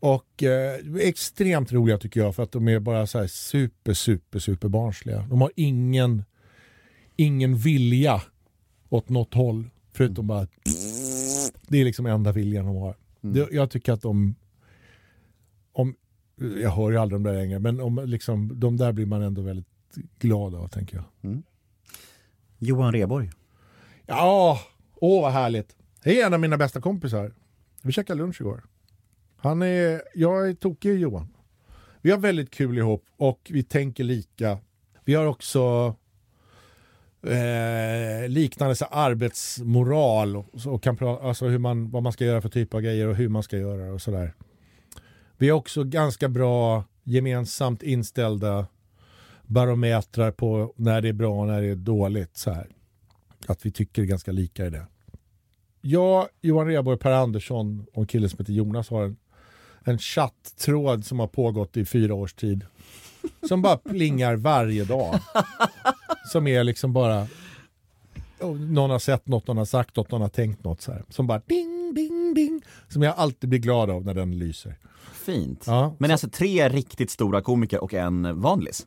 [0.00, 4.38] Och eh, extremt roliga tycker jag för att de är bara så här super, super,
[4.38, 5.26] super barnsliga.
[5.30, 6.24] De har ingen,
[7.16, 8.22] ingen vilja
[8.88, 10.46] åt något håll förutom bara
[11.70, 12.96] det är liksom enda viljan de har.
[13.20, 14.34] Det, jag tycker att de,
[15.72, 15.94] om,
[16.36, 19.42] jag hör ju aldrig de där längre, men om liksom, de där blir man ändå
[19.42, 19.66] väldigt
[20.18, 21.42] glad av tänker jag.
[22.58, 23.30] Johan Reborg.
[24.06, 24.60] Ja,
[24.94, 25.76] åh vad härligt.
[26.02, 27.32] Det är en av mina bästa kompisar.
[27.82, 28.64] Vi käkade lunch igår.
[29.36, 31.28] Han är, jag är tokig Johan.
[32.00, 34.58] Vi har väldigt kul ihop och vi tänker lika.
[35.04, 35.94] Vi har också
[37.22, 37.30] eh,
[38.28, 42.74] liknande så arbetsmoral och, och kan alltså hur man, vad man ska göra för typ
[42.74, 44.34] av grejer och hur man ska göra och sådär.
[45.38, 48.66] Vi har också ganska bra gemensamt inställda
[49.42, 52.36] barometrar på när det är bra och när det är dåligt.
[52.36, 52.68] Så här.
[53.46, 54.86] Att vi tycker ganska lika i det.
[55.80, 59.16] Jag, Johan Rheborg, Per Andersson och en kille som heter Jonas har en,
[59.84, 62.66] en chatttråd som har pågått i fyra års tid.
[63.48, 65.20] Som bara plingar varje dag.
[66.32, 67.26] Som är liksom bara
[68.42, 71.04] någon har sett något, någon har sagt något, någon har tänkt något så här.
[71.08, 72.62] Som bara ding, ding, ding.
[72.88, 74.76] Som jag alltid blir glad av när den lyser.
[75.12, 75.64] Fint.
[75.66, 78.86] Ja, Men alltså tre riktigt stora komiker och en vanlis.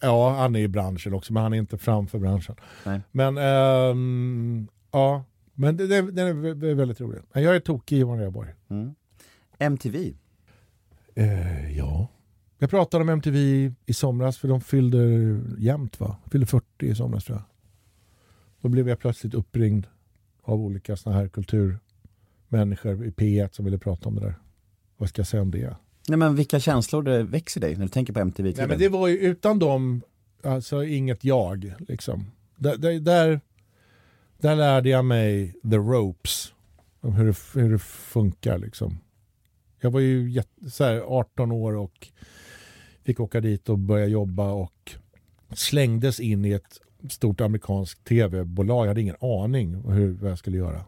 [0.00, 2.56] Ja, han är i branschen också, men han är inte framför branschen.
[2.84, 3.00] Nej.
[3.10, 5.24] Men ehm, ja,
[5.54, 7.22] men det, det, det, är, väldigt roligt.
[7.32, 8.50] Jag är tokig i Johan Rheborg.
[9.58, 10.14] MTV.
[11.14, 12.08] Eh, ja.
[12.58, 14.98] Jag pratade om MTV i somras för de fyllde
[15.58, 16.16] jämnt va?
[16.30, 17.53] Fyllde 40 i somras tror jag.
[18.64, 19.86] Då blev jag plötsligt uppringd
[20.42, 24.34] av olika såna här kulturmänniskor i P1 som ville prata om det där.
[24.96, 25.76] Vad ska jag säga om det?
[26.08, 28.54] Nej men vilka känslor det växer dig när du tänker på MTV?
[28.56, 30.02] Nej, men det var ju utan dem,
[30.42, 31.74] alltså inget jag.
[31.78, 32.26] Liksom.
[32.56, 33.40] Där, där, där,
[34.38, 36.52] där lärde jag mig the ropes.
[37.00, 38.98] Om hur det, hur det funkar liksom.
[39.80, 42.08] Jag var ju jätte, så här, 18 år och
[43.02, 44.92] fick åka dit och börja jobba och
[45.54, 48.84] slängdes in i ett stort amerikanskt tv-bolag.
[48.84, 50.84] Jag hade ingen aning om hur, vad jag skulle göra.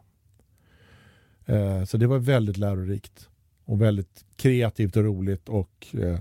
[1.47, 3.29] Eh, så det var väldigt lärorikt
[3.65, 6.19] och väldigt kreativt och roligt och eh,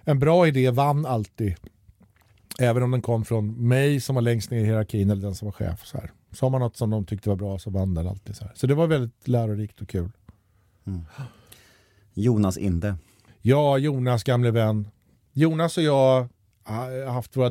[0.00, 1.54] en bra idé vann alltid.
[2.58, 5.46] Även om den kom från mig som var längst ner i hierarkin eller den som
[5.46, 5.86] var chef.
[5.86, 6.10] Så här.
[6.30, 8.36] Sa man något som de tyckte var bra så vann den alltid.
[8.36, 8.52] Så, här.
[8.56, 10.10] så det var väldigt lärorikt och kul.
[12.14, 12.96] Jonas Inde.
[13.40, 14.88] Ja, Jonas gamle vän.
[15.32, 16.28] Jonas och jag
[16.64, 17.50] har haft våra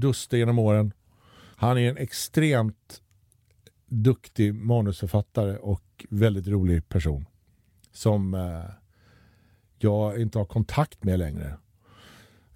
[0.00, 0.92] Duster genom åren.
[1.56, 3.02] Han är en extremt
[3.86, 7.26] duktig manusförfattare och väldigt rolig person.
[7.92, 8.64] Som eh,
[9.78, 11.56] jag inte har kontakt med längre.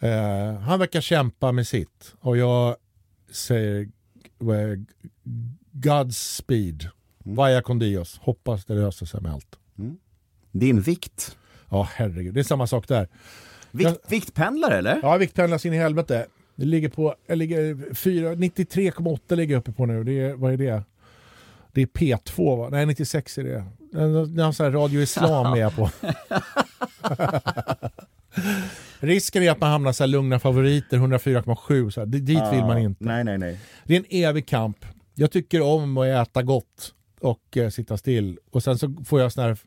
[0.01, 2.77] Eh, han verkar kämpa med sitt och jag
[3.31, 3.89] säger
[5.73, 6.89] Godspeed.
[7.19, 8.19] Vaya con Dios.
[8.19, 9.59] Hoppas det löser sig med allt.
[10.53, 11.37] Din vikt.
[11.69, 12.35] Ja, herregud.
[12.35, 13.09] Det är samma sak där.
[13.71, 15.01] Vikt, Viktpendlare eller?
[15.03, 16.27] Ja, viktpendlas in i helvete.
[16.57, 20.05] Det ligger på, jag ligger 4 93,8 ligger jag uppe på nu.
[20.05, 20.83] Det är, vad är det?
[21.73, 22.69] Det är P2 va?
[22.71, 23.65] Nej, 96 är det.
[24.27, 25.91] Någon sån här Radio Islam är jag på.
[29.01, 31.91] Risken är att man hamnar så lugna favoriter, 104,7.
[31.91, 32.07] Så här.
[32.07, 33.05] D- Dit vill man inte.
[33.05, 33.59] Nej, nej, nej.
[33.85, 34.85] Det är en evig kamp.
[35.15, 38.39] Jag tycker om att äta gott och eh, sitta still.
[38.51, 39.59] Och sen så får jag sån här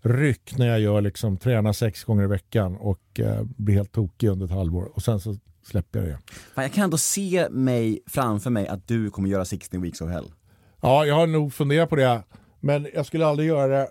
[0.00, 4.28] ryck när jag gör liksom, tränar sex gånger i veckan och eh, blir helt tokig
[4.28, 4.90] under ett halvår.
[4.94, 6.18] Och sen så släpper jag det.
[6.54, 10.10] Fan, jag kan ändå se mig framför mig att du kommer göra 16 weeks of
[10.10, 10.32] hell
[10.80, 12.22] Ja, jag har nog funderat på det.
[12.60, 13.88] Men jag skulle aldrig göra det.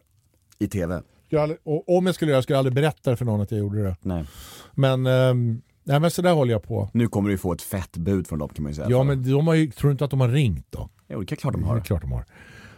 [0.59, 1.01] i TV.
[1.25, 3.59] Skulle aldrig, om jag skulle göra det skulle jag aldrig berätta för någon att jag
[3.59, 3.95] gjorde det.
[4.01, 4.25] Nej.
[4.73, 6.89] Men, ehm, nej, men så där håller jag på.
[6.93, 8.87] Nu kommer du få ett fett bud från dem kan man ju säga.
[8.89, 10.89] Ja, men de har ju, tror du inte att de har ringt då?
[11.09, 11.79] Jo, det är klart de Det är har.
[11.81, 12.25] klart de har.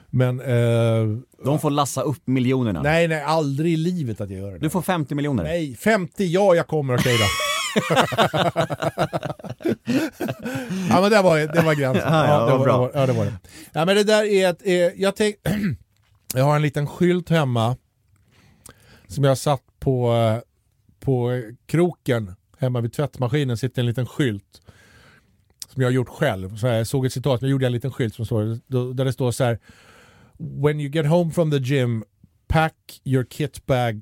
[0.09, 2.81] Men, eh, De får lassa upp miljonerna.
[2.81, 4.59] nej, nej, aldrig i livet att jag gör det.
[4.59, 5.43] Du får 50 miljoner.
[5.43, 7.23] Nej, 50, ja jag kommer, okej då.
[10.89, 12.03] ja men det var, det var gränsen.
[12.13, 12.73] Ja, ja, det vad var, bra.
[12.73, 13.33] det var, ja, det var det.
[13.73, 15.35] Ja, men det där är ett, eh, jag, tänk,
[16.33, 17.77] jag har en liten skylt hemma
[19.07, 20.39] som jag satt på, eh,
[20.99, 24.61] på kroken hemma vid tvättmaskinen sitter en liten skylt
[25.73, 26.57] som jag har gjort själv.
[26.57, 28.59] Så här, jag såg ett citat, men jag gjorde en liten skylt som står,
[28.93, 29.59] där det står så här
[30.37, 32.03] When you get home from the gym
[32.47, 34.01] pack your kit bag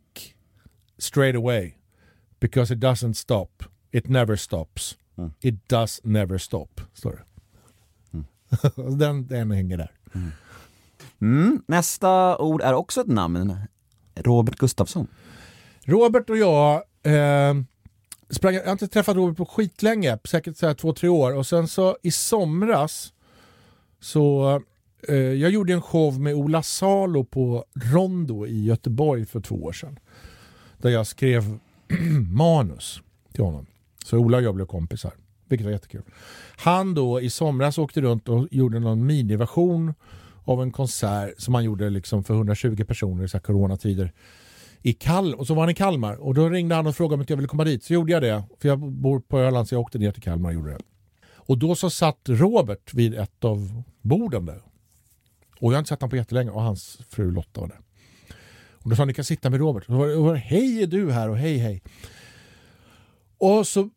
[0.97, 1.73] straight away
[2.41, 3.63] because it doesn't stop.
[3.91, 4.97] It never stops.
[5.41, 7.23] It does never stop, står det.
[8.97, 9.91] den, den hänger där.
[11.21, 11.63] Mm.
[11.67, 13.55] Nästa ord är också ett namn.
[14.15, 15.07] Robert Gustafsson.
[15.83, 17.53] Robert och jag eh,
[18.29, 21.35] sprang, jag har inte träffat Robert på skitlänge, säkert så här två, tre år.
[21.35, 23.13] Och sen så i somras
[23.99, 24.55] så
[25.07, 29.73] eh, jag gjorde en show med Ola Salo på Rondo i Göteborg för två år
[29.73, 29.99] sedan.
[30.77, 31.59] Där jag skrev
[32.31, 33.01] manus
[33.33, 33.65] till honom.
[34.05, 35.11] Så Ola och jag blev kompisar,
[35.49, 36.03] vilket var jättekul.
[36.57, 39.93] Han då i somras åkte runt och gjorde någon miniversion
[40.43, 44.13] av en konsert som han gjorde liksom för 120 personer i så här coronatider
[44.81, 47.25] i Kal och så var han i Kalmar och då ringde han och frågade om
[47.27, 47.83] jag ville komma dit.
[47.83, 50.49] Så gjorde jag det, för jag bor på Öland så jag åkte ner till Kalmar
[50.49, 50.79] och gjorde det.
[51.35, 54.61] Och då så satt Robert vid ett av borden där.
[55.59, 57.79] Och jag har inte sett honom på jättelänge och hans fru Lotta var där.
[58.83, 59.83] Och då sa han, ni kan sitta med Robert.
[59.87, 61.81] Och då var det, var det, hej är du här och hej hej.
[63.37, 63.89] Och så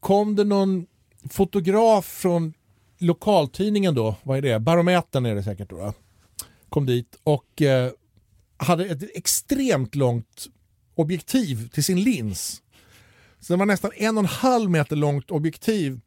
[0.00, 0.86] kom det någon
[1.30, 2.54] fotograf från
[2.98, 4.60] lokaltidningen då, vad är det?
[4.60, 5.92] Barometern är det säkert då.
[6.68, 7.90] Kom dit och eh,
[8.56, 10.46] hade ett extremt långt
[10.94, 12.62] objektiv till sin lins.
[13.40, 16.00] Så det var nästan en och en halv meter långt objektiv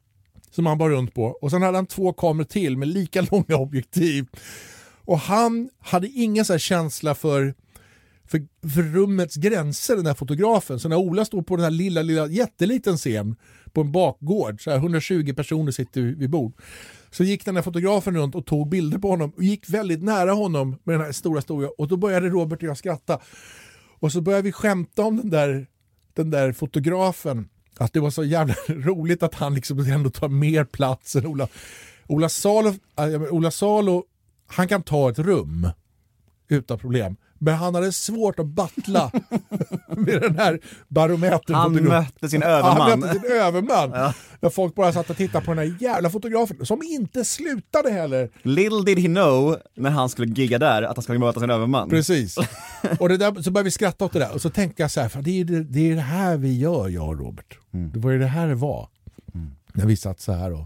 [0.50, 1.24] som han bar runt på.
[1.24, 4.26] Och sen hade han två kameror till med lika långa objektiv.
[5.04, 7.54] Och han hade ingen så här känsla för,
[8.28, 10.80] för, för rummets gränser den här fotografen.
[10.80, 13.36] Så när Ola står på den här lilla, lilla, jätteliten scen
[13.72, 16.52] på en bakgård, så här 120 personer sitter vid bord.
[17.10, 20.32] Så gick den här fotografen runt och tog bilder på honom och gick väldigt nära
[20.32, 23.20] honom med den här stora stora och då började Robert och jag skratta.
[24.00, 25.66] Och så började vi skämta om den där,
[26.14, 27.48] den där fotografen.
[27.78, 31.48] Att det var så jävla roligt att han liksom ändå tar mer plats än Ola.
[32.06, 34.04] Ola Salo, äh, Ola Salo
[34.46, 35.68] han kan ta ett rum
[36.48, 37.16] utan problem.
[37.38, 39.10] Men han hade svårt att battla
[39.96, 41.56] med den här barometern.
[41.56, 42.90] Han mötte sin överman.
[42.90, 44.12] Han mötte sin överman.
[44.40, 48.30] När folk bara satt och tittade på den här jävla fotografen som inte slutade heller.
[48.42, 51.88] Little did he know, när han skulle gigga där, att han skulle möta sin överman.
[51.88, 52.36] Precis.
[53.00, 55.00] Och det där, så började vi skratta åt det där och så tänkte jag så
[55.00, 57.58] här, för det är det, det, är det här vi gör jag och Robert.
[57.70, 58.88] Det var ju det här det var.
[59.72, 60.64] När vi satt så här och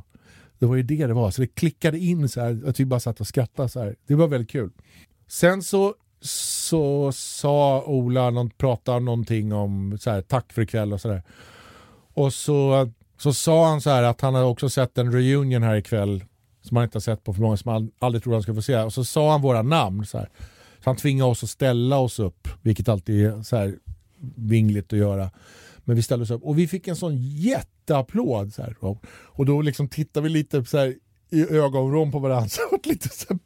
[0.59, 1.31] det var ju det det var.
[1.31, 3.97] Så det klickade in så här att vi bara satt och skrattade så här.
[4.07, 4.71] Det var väldigt kul.
[5.33, 11.01] Sen så, så sa Ola, någon, pratade någonting om så här, tack för ikväll och
[11.01, 11.23] sådär.
[12.15, 15.77] Och så, så sa han så här att han hade också sett en reunion här
[15.77, 16.25] ikväll
[16.63, 18.63] som han inte har sett på för många som han aldrig trodde han skulle få
[18.63, 18.77] se.
[18.77, 20.29] Och så sa han våra namn så här.
[20.85, 23.79] Så han tvingade oss att ställa oss upp, vilket alltid är så här
[24.37, 25.31] vingligt att göra.
[25.85, 28.55] Men vi ställde oss upp och vi fick en sån jätteapplåd.
[28.55, 28.77] Så här.
[29.15, 30.95] Och då liksom tittade vi lite så här
[31.33, 32.49] i ögonvrån på varandra.
[32.49, 33.39] Så det var lite så här,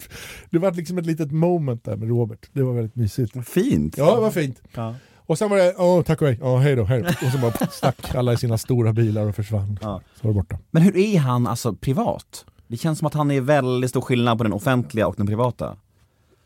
[0.51, 2.49] det var liksom ett litet moment där med Robert.
[2.53, 3.49] Det var väldigt mysigt.
[3.49, 3.99] Fint.
[3.99, 4.63] Ja, det var fint.
[4.75, 4.95] Ja.
[5.17, 7.09] Och sen var det, åh tack och hej, åh hej då, hej då.
[7.27, 9.79] Och så bara stack alla i sina stora bilar och försvann.
[9.83, 10.01] Ja.
[10.15, 10.59] Så var det borta.
[10.71, 12.45] Men hur är han alltså privat?
[12.67, 15.77] Det känns som att han är väldigt stor skillnad på den offentliga och den privata.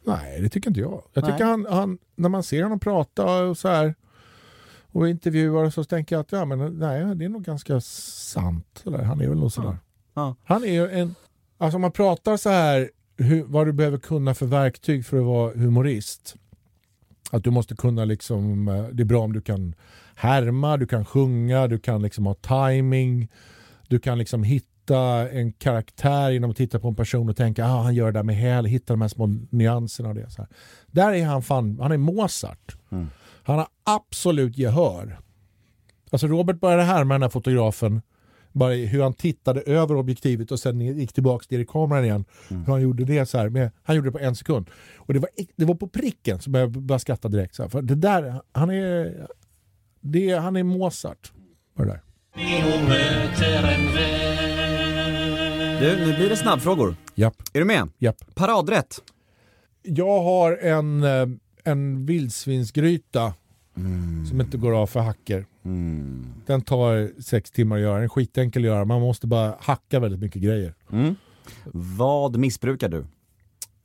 [0.05, 1.03] Nej, det tycker inte jag.
[1.13, 3.95] Jag tycker han, han, när man ser honom prata och så här
[4.93, 8.81] och intervjuar så tänker jag att ja, men, nej, det är nog ganska sant.
[8.85, 9.03] Sådär.
[9.03, 9.77] Han är väl nog sådär.
[10.15, 10.37] Ja.
[10.45, 11.15] Han är ju en...
[11.61, 15.25] Alltså om man pratar så här hur, vad du behöver kunna för verktyg för att
[15.25, 16.37] vara humorist.
[17.31, 19.75] Att du måste kunna liksom, eh, det är bra om du kan
[20.15, 23.29] härma, du kan sjunga, du kan liksom ha timing.
[23.89, 27.83] Du kan liksom hitta en karaktär genom att titta på en person och tänka ah,
[27.83, 30.31] han gör det där med häl, hitta de här små nyanserna och det.
[30.31, 30.51] Så här.
[30.87, 32.77] Där är han fan, han är Mozart.
[33.43, 35.19] Han har absolut gehör.
[36.11, 38.03] Alltså Robert började härma den här fotografen
[38.53, 42.25] bara i hur han tittade över objektivet och sen gick tillbaka till kameran igen.
[42.49, 43.49] Hur han gjorde det så här.
[43.49, 44.71] Med, han gjorde det på en sekund.
[44.97, 47.55] Och det var, det var på pricken så jag började skratta direkt.
[47.55, 47.69] Så här.
[47.71, 49.27] För det där, han är,
[50.01, 51.33] det, han är Mozart.
[51.75, 52.01] Var det där.
[55.81, 56.97] Du, nu blir det snabbfrågor.
[57.15, 57.89] Japp, Är du med?
[57.99, 58.35] japp.
[58.35, 58.99] Paradrätt.
[59.83, 61.27] Jag har en, eh,
[61.65, 63.35] en vildsvinsgryta
[64.29, 65.47] som inte går av för hacker.
[66.47, 68.85] Den tar sex timmar att göra, den är skitenkel att göra.
[68.85, 70.75] Man måste bara hacka väldigt mycket grejer.
[71.73, 73.07] Vad missbrukar du?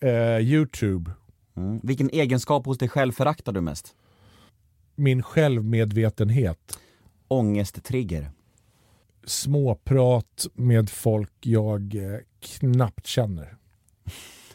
[0.08, 1.12] Eh, Youtube,
[1.58, 1.80] Mm.
[1.84, 3.96] Vilken egenskap hos dig själv föraktar du mest?
[4.96, 6.80] min självmedvetenhet.
[7.28, 8.32] Ångesttrigger.
[9.24, 13.56] Småprat med folk jag eh, knappt känner.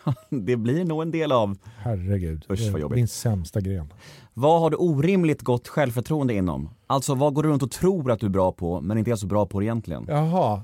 [0.31, 1.59] Det blir nog en del av.
[1.79, 2.97] Herregud, Usch, vad jobbigt.
[2.97, 3.93] min sämsta gren.
[4.35, 6.71] Vad har du orimligt gott självförtroende inom?
[6.87, 9.17] Alltså vad går du runt och tror att du är bra på men inte är
[9.17, 10.05] så bra på egentligen?
[10.09, 10.63] Jaha.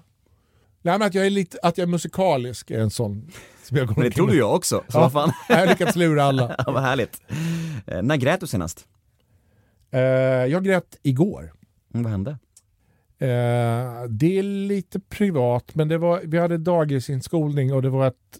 [0.83, 3.31] Nej, men att, jag är lite, att jag är musikalisk är en sån
[3.65, 5.33] som jag går Men det trodde jag också, så Ja, vad fan.
[5.49, 6.57] jag har lyckats lura alla.
[6.67, 7.23] Ja, vad härligt.
[7.87, 8.87] Eh, när grät du senast?
[9.91, 11.53] Eh, jag grät igår.
[11.95, 12.31] Mm, vad hände?
[13.19, 13.29] Eh,
[14.09, 18.39] det är lite privat, men det var, vi hade dagisinskolning och det var ett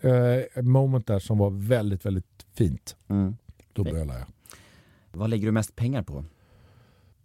[0.00, 2.96] eh, moment där som var väldigt, väldigt fint.
[3.08, 3.36] Mm.
[3.72, 4.26] Då bölade jag.
[5.12, 6.24] Vad lägger du mest pengar på?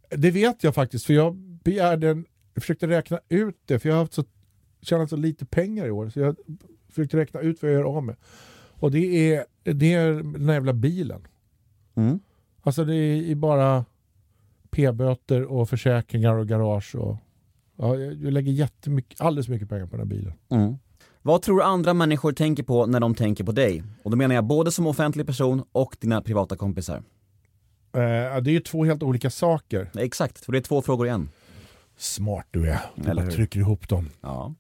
[0.09, 3.95] Det vet jag faktiskt, för jag begärde en, jag försökte räkna ut det, för jag
[3.95, 4.24] har haft så,
[4.82, 6.36] tjänat så lite pengar i år, så jag
[6.89, 8.15] försökte räkna ut vad jag gör av med.
[8.84, 11.28] Och det är, det är den här jävla bilen.
[11.95, 12.19] Mm.
[12.61, 13.86] Alltså det är bara
[14.69, 17.17] p-böter och försäkringar och garage och
[17.76, 20.34] ja, jag lägger jättemycket, alldeles mycket pengar på den här bilen.
[20.49, 20.76] Mm.
[21.26, 23.84] Vad tror andra människor tänker på när de tänker på dig?
[24.03, 26.95] Och då menar jag både som offentlig person och dina privata kompisar.
[27.93, 29.91] Eh, det är ju två helt olika saker.
[29.97, 31.30] Exakt, för det är två frågor i en.
[31.97, 32.80] Smart du är.
[32.95, 33.32] Du Eller bara hur?
[33.32, 34.09] trycker ihop dem.
[34.21, 34.53] Ja.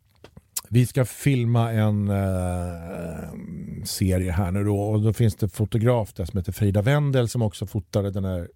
[0.69, 3.33] Vi ska filma en eh,
[3.83, 7.41] serie här nu då och då finns det fotograf där som heter Frida Wendel som
[7.41, 8.49] också fotade den här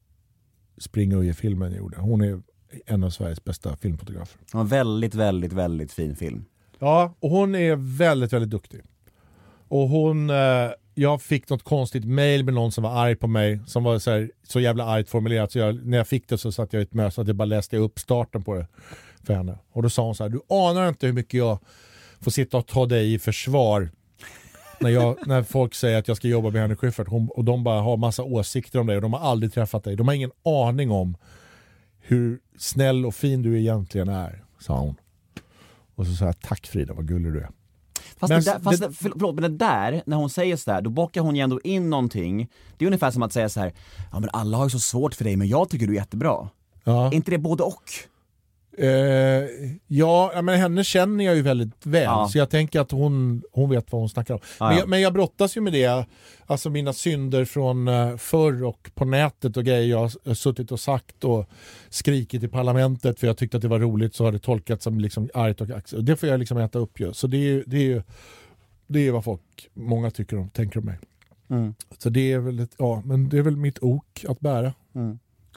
[0.77, 1.97] Springuje-filmen jag gjorde.
[1.97, 2.41] Hon är
[2.85, 4.39] en av Sveriges bästa filmfotografer.
[4.53, 6.45] En väldigt, väldigt, väldigt fin film.
[6.79, 8.81] Ja, och hon är väldigt, väldigt duktig.
[9.67, 13.59] Och hon, eh, jag fick något konstigt mail med någon som var arg på mig,
[13.67, 16.51] som var så, här, så jävla argt formulerat så jag, när jag fick det så
[16.51, 18.67] satt jag i ett möte så att jag bara läste upp starten på det
[19.23, 19.57] för henne.
[19.71, 21.59] Och då sa hon så här, du anar inte hur mycket jag
[22.21, 23.89] får sitta och ta dig i försvar
[24.79, 27.63] när, jag, när folk säger att jag ska jobba med Henrik Schyffert hon, och de
[27.63, 29.95] bara har massa åsikter om dig och de har aldrig träffat dig.
[29.95, 31.17] De har ingen aning om
[31.99, 34.95] hur snäll och fin du egentligen är, sa hon.
[35.97, 37.49] Och så sa jag, tack Frida, vad gullig du är.
[38.17, 40.89] Fast, Men det där, fast det- förlåt, men det där, när hon säger sådär, då
[40.89, 42.49] bakar hon ju ändå in någonting.
[42.77, 43.73] Det är ungefär som att säga så här:
[44.11, 46.49] ja men alla har ju så svårt för dig men jag tycker du är jättebra.
[46.83, 47.07] Ja.
[47.07, 47.83] Är inte det både och?
[48.79, 49.49] Eh,
[49.87, 52.27] ja, men henne känner jag ju väldigt väl, Ja.
[52.31, 54.39] så jag tänker att hon, hon vet vad hon snackar om.
[54.59, 54.79] Ja, Men, ja.
[54.81, 56.05] jag, men jag brottas ju med det,
[56.45, 60.79] alltså mina synder från uh, förr och på nätet och grejer jag har suttit och
[60.79, 61.49] sagt och
[61.89, 64.99] skrikit i parlamentet för jag tyckte att det var roligt så har det tolkats som
[64.99, 66.05] liksom argt och axel.
[66.05, 67.13] Det får jag liksom äta upp ju.
[67.13, 68.03] Så det är ju det är, ju-
[68.87, 69.41] det är vad folk,
[69.73, 70.97] många tycker om, tänker om mig.
[71.49, 71.73] Mm.
[71.97, 74.73] Så det är väl ett, ja, men det är väl mitt ok att bära.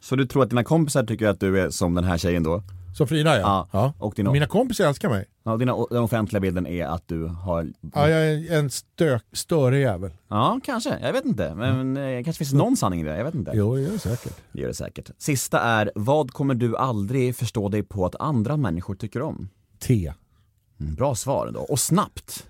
[0.03, 2.63] Så du tror att dina kompisar tycker att du är som den här tjejen då?
[2.97, 3.41] Så Frida ja.
[3.43, 3.69] Ja.
[3.73, 4.07] ja.
[4.07, 5.25] Och dina, Mina kompisar älskar mig.
[5.43, 7.73] ja, dina, den offentliga bilden är att du har...
[7.95, 10.11] Ja, jag är en stök, störig jävel.
[10.29, 10.99] Ja, kanske.
[11.03, 11.55] Jag vet inte.
[11.55, 13.17] Men eh, kanske finns någon sanning i det.
[13.17, 13.53] Jag vet inte.
[13.55, 14.37] Jo, det är det säkert.
[14.53, 15.11] Det gör det säkert.
[15.19, 19.49] Sista är, vad kommer du aldrig förstå dig på att andra människor tycker om?
[19.79, 20.13] Te.
[20.81, 21.61] Mm, bra svar ändå.
[21.61, 22.47] Och snabbt.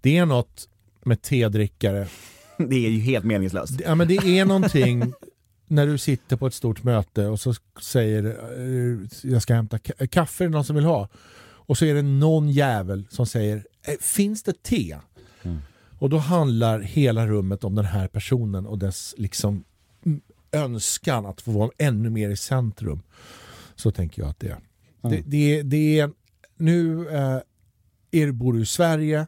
[0.00, 0.68] Det är något
[1.04, 2.06] med tedrickare.
[2.68, 3.80] Det är ju helt meningslöst.
[3.84, 5.12] Ja, men det är någonting
[5.70, 10.06] när du sitter på ett stort möte och så säger eh, jag ska hämta ka-
[10.06, 11.08] kaffe, är det någon som vill ha?
[11.42, 14.96] Och så är det någon jävel som säger "Eh, finns det te?
[15.98, 19.64] Och då handlar hela rummet om den här personen och dess liksom
[20.06, 20.20] mm,
[20.52, 23.02] önskan att få vara ännu mer i centrum.
[23.74, 24.58] Så tänker jag att det är.
[25.10, 26.10] Det, det, det är
[26.56, 27.38] nu eh,
[28.10, 29.26] är, bor du i Sverige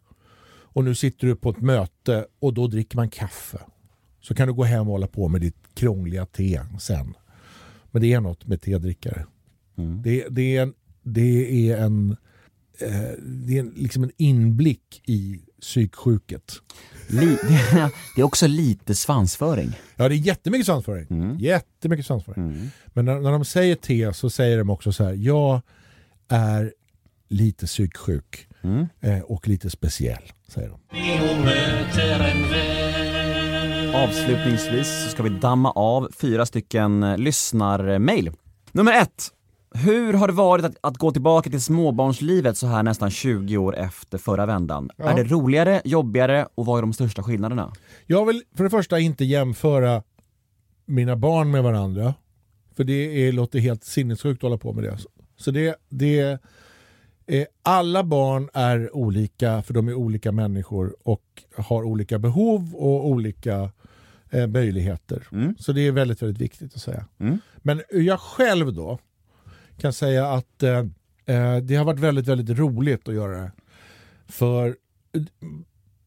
[0.74, 3.58] och nu sitter du på ett möte och då dricker man kaffe.
[4.22, 7.14] Så kan du gå hem och hålla på med ditt krångliga te sen.
[7.90, 9.26] Men det är något med tedrickare.
[9.78, 10.02] Mm.
[10.02, 12.16] Det, det är en, det är en,
[12.80, 16.52] eh, det är en, liksom en inblick i psyksjuket.
[17.08, 17.38] Li-
[18.16, 19.72] det är också lite svansföring.
[19.96, 21.06] Ja, det är jättemycket svansföring.
[21.10, 21.38] Mm.
[21.38, 22.70] Jättemycket svansföring.
[22.86, 25.60] Men när, när de säger te så säger de också så här, jag
[26.28, 26.72] är
[27.28, 28.86] lite psyksjuk Mm.
[29.00, 30.78] eh, och lite speciell, säger de.
[33.94, 38.30] Avslutningsvis så ska vi damma av fyra stycken eh, lyssnarmail.
[38.72, 39.28] Nummer ett.
[39.74, 43.76] Hur har det varit att, att gå tillbaka till småbarnslivet så här nästan 20 år
[43.76, 44.90] efter förra vändan?
[44.96, 45.04] Ja.
[45.04, 47.72] Är det roligare, jobbigare och vad är de största skillnaderna?
[48.06, 50.02] Jag vill för det första inte jämföra
[50.86, 52.14] mina barn med varandra.
[52.76, 54.98] För det är, låter helt sinnessjukt att hålla på med det.
[55.36, 56.38] Så det, det
[57.26, 61.22] är, alla barn är olika för de är olika människor och
[61.56, 63.70] har olika behov och olika
[64.32, 65.28] eh, möjligheter.
[65.32, 65.54] Mm.
[65.58, 67.04] Så det är väldigt, väldigt viktigt att säga.
[67.18, 67.38] Mm.
[67.58, 68.98] Men jag själv då
[69.78, 70.78] kan säga att eh,
[71.26, 73.52] eh, det har varit väldigt, väldigt roligt att göra det.
[74.28, 74.66] För
[75.12, 75.22] eh,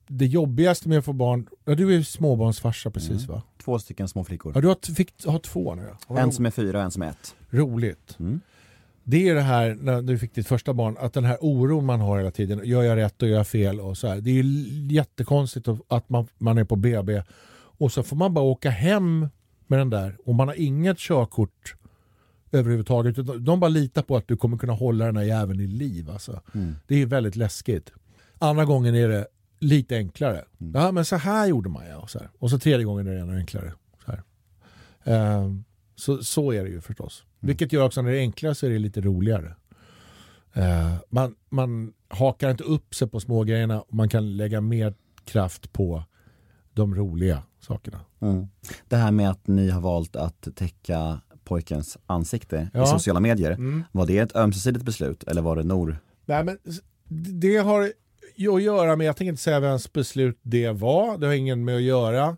[0.07, 3.41] det jobbigaste med att få barn, ja, du är småbarnsfarsa precis va?
[3.63, 4.51] Två stycken små flickor.
[4.55, 6.19] Ja, du har, fick ha två nu ja.
[6.19, 7.35] En som är fyra och en som är ett.
[7.49, 8.15] Roligt.
[8.19, 8.41] Mm.
[9.03, 11.99] Det är det här när du fick ditt första barn, att den här oron man
[12.01, 12.61] har hela tiden.
[12.63, 13.79] Gör jag rätt och gör jag fel?
[13.79, 14.21] Och så här.
[14.21, 14.43] Det är ju
[14.95, 17.21] jättekonstigt att- att man, man är på BB
[17.77, 19.29] och så får man bara åka hem
[19.67, 21.75] med den där och man har inget körkort
[22.51, 23.15] överhuvudtaget.
[23.45, 26.09] De bara litar på att du kommer kunna hålla den här jäveln i liv.
[26.09, 26.41] Alltså.
[26.87, 27.91] Det är väldigt läskigt.
[28.39, 29.27] Andra gången är det
[29.59, 30.45] lite enklare.
[30.73, 31.97] Ja, men så här gjorde man ja.
[31.97, 32.29] Och så, här.
[32.39, 33.73] och så tredje gången är det ännu enklare.
[34.05, 34.11] Så.
[35.03, 35.63] Ehm,
[35.95, 37.23] så, så är det ju förstås.
[37.39, 39.55] Vilket gör också när det är enklare så är det lite roligare.
[40.53, 44.93] Eh, man, man hakar inte upp sig på små grejerna och man kan lägga mer
[45.25, 46.03] kraft på
[46.73, 47.99] de roliga sakerna.
[48.19, 48.47] Mm.
[48.87, 52.83] Det här med att ni har valt att täcka pojkens ansikte Ja.
[52.83, 53.51] i sociala medier.
[53.51, 53.83] Mm.
[53.91, 55.97] Var det ett ömsesidigt beslut eller var det Nor?
[56.25, 56.57] Nej, men
[57.41, 57.91] det har
[58.35, 61.65] ju att göra med, jag tänker inte säga vems beslut det var, det har ingen
[61.65, 62.37] med att göra.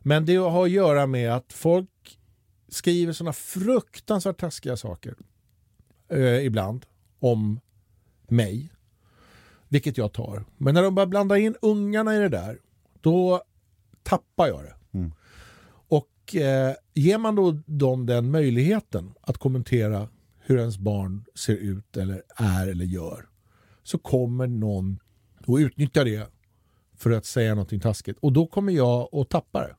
[0.00, 2.18] Men det har att göra med att folk
[2.68, 5.14] skriver sådana fruktansvärt taskiga saker
[6.08, 6.86] eh, ibland
[7.20, 7.60] om
[8.28, 8.70] mig.
[9.68, 10.44] Vilket jag tar.
[10.56, 12.58] Men när de börjar blanda in ungarna i det där,
[13.00, 13.42] då
[14.06, 14.98] tappar jag det.
[14.98, 15.12] Mm.
[15.88, 20.08] Och eh, ger man då dem den möjligheten att kommentera
[20.40, 23.28] hur ens barn ser ut eller är eller gör
[23.82, 24.98] så kommer någon
[25.46, 26.28] att utnyttja det
[26.96, 29.76] för att säga någonting taskigt och då kommer jag att tappa det.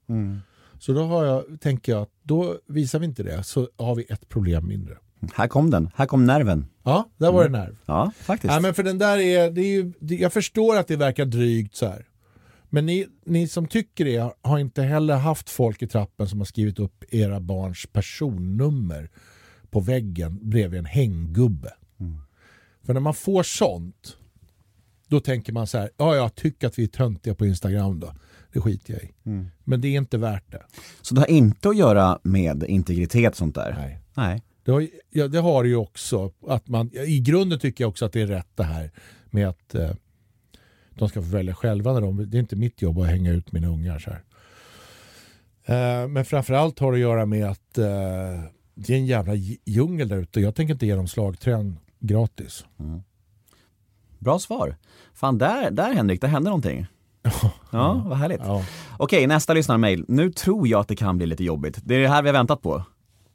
[0.80, 4.06] Så då har jag, tänker jag att då visar vi inte det så har vi
[4.10, 4.98] ett problem mindre.
[5.34, 6.66] Här kom den, här kom nerven.
[6.84, 7.78] Ja, där var det nerv.
[7.86, 8.52] Ja, faktiskt.
[8.52, 11.76] Nej, men för den där är, det är ju, jag förstår att det verkar drygt
[11.76, 12.07] så här.
[12.70, 16.46] Men ni, ni som tycker det har inte heller haft folk i trappen som har
[16.46, 19.10] skrivit upp era barns personnummer
[19.70, 21.74] på väggen bredvid en hänggubbe.
[22.84, 24.18] För när man får sånt,
[25.08, 28.14] då tänker man så här, ja jag tycker att vi är töntiga på Instagram då.
[28.54, 29.14] Det skiter jag i.
[29.64, 30.64] Men det är inte värt det.
[31.02, 33.76] Så det har inte att göra med integritet sånt där?
[33.78, 34.00] Nej.
[34.14, 34.42] Nej.
[34.64, 36.32] Det har, ja, det har ju också.
[36.48, 38.92] Att man, I grunden tycker jag också att det är rätt det här
[39.30, 39.92] med att eh,
[41.00, 41.94] de ska få välja själva.
[41.94, 44.00] När de, det är inte mitt jobb att hänga ut mina ungar.
[44.00, 44.24] Så här.
[46.04, 47.86] Eh, men framförallt har det att göra med att eh,
[48.76, 50.40] det är en jävla dj- djungel där ute.
[50.42, 52.66] Jag tänker inte ge dem slagträn gratis.
[54.20, 54.76] Bra svar.
[55.14, 56.86] Fan, där, där Henrik, där hände någonting.
[57.72, 58.42] Ja, vad härligt.
[58.44, 58.64] Ja.
[58.98, 60.06] Okej, nästa lyssnarmail.
[60.08, 61.80] Nu tror jag att det kan bli lite jobbigt.
[61.84, 62.84] Det är det här vi har väntat på.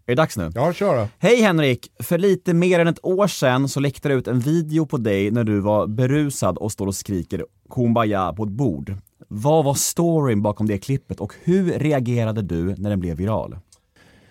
[0.06, 0.50] Är det dags nu?
[0.54, 1.08] Ja, kör då.
[1.18, 1.92] Hej Henrik!
[1.98, 5.30] För lite mer än ett år sedan så läckte det ut en video på dig
[5.30, 8.94] när du var berusad och står och skriker kumbaya på ett bord.
[9.28, 13.58] Vad var storyn bakom det klippet och hur reagerade du när den blev viral?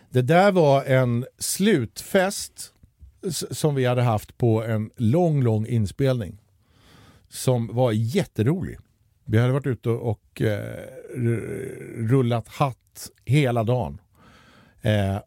[0.10, 2.74] Det där var en slutfest
[3.52, 6.38] som vi hade haft på en lång, lång inspelning.
[7.30, 8.78] Som var jätterolig.
[9.26, 10.80] Vi hade varit ute och eh,
[11.98, 14.02] rullat hatt hela dagen.
[14.82, 15.18] Eh,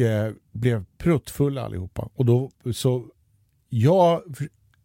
[0.00, 2.08] eh, blev pruttfulla allihopa.
[2.14, 3.06] Och då så
[3.68, 4.22] jag,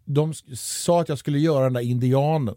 [0.05, 2.55] de sa att jag skulle göra den där indianen.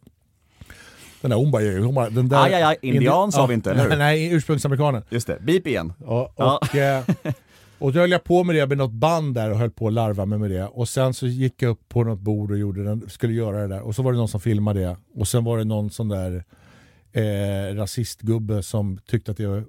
[1.20, 3.70] Den där, hon bara, hon bara den där Aj, aj, aj, indian sa vi inte,
[3.70, 3.97] eller hur?
[3.97, 5.02] Nej, ursprungsamerikanen.
[5.10, 5.93] Just det, beep igen.
[6.01, 6.59] Ja, Ja.
[6.62, 7.05] och, eh,
[7.78, 9.93] och då höll jag på med det med något band där och höll på att
[9.93, 10.64] larva mig med det.
[10.66, 13.68] Och sen så gick jag upp på något bord och gjorde den, skulle göra det
[13.68, 13.81] där.
[13.81, 14.97] Och så var det någon som filmade det.
[15.14, 16.44] Och sen var det någon sån där
[17.12, 19.60] eh, rasistgubbe som tyckte att eh,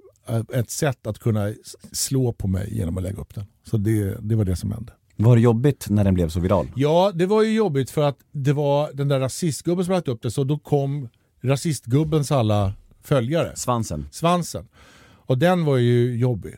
[0.54, 1.52] ett sätt att kunna
[1.92, 3.44] slå på mig genom att lägga upp den.
[3.64, 4.92] Så det, det var det som hände.
[5.16, 6.66] Var det jobbigt när den blev så viral?
[6.76, 10.22] Ja, det var ju jobbigt för att det var den där rasistgubben som lagt upp
[10.22, 10.30] det.
[10.30, 11.08] Så då kom
[11.40, 14.08] rasistgubbens alla följare Svansen.
[14.10, 14.68] svansen.
[15.10, 16.54] Och den var ju jobbig.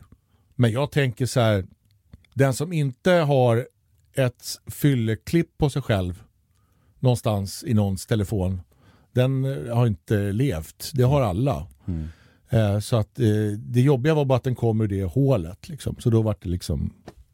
[0.55, 1.65] Men jag tänker så här,
[2.33, 3.67] den som inte har
[4.13, 6.23] ett fylleklipp på sig själv
[6.99, 8.61] någonstans i någons telefon,
[9.11, 10.91] den eh, har inte levt.
[10.93, 11.67] Det har alla.
[12.51, 13.25] Eh, så att eh,
[13.57, 15.69] det jobbiga var bara att den kom ur det hålet.
[15.69, 15.95] Liksom.
[15.99, 16.93] Så då var det liksom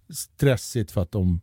[0.10, 1.42] stressigt för att de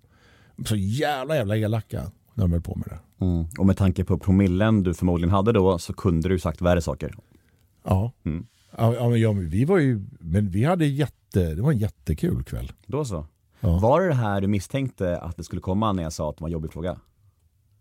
[0.65, 3.25] så jävla jävla elaka när de höll på med det.
[3.25, 3.47] Mm.
[3.59, 7.15] Och med tanke på promillen du förmodligen hade då så kunde du sagt värre saker.
[7.85, 8.13] Ja.
[8.25, 8.47] Mm.
[8.77, 12.45] Ja, men, ja, men vi var ju, men vi hade jätte, det var en jättekul
[12.45, 12.73] kväll.
[12.87, 13.27] Då så.
[13.61, 13.79] Ja.
[13.79, 16.43] Var det det här du misstänkte att det skulle komma när jag sa att det
[16.43, 17.01] var en jobbig fråga?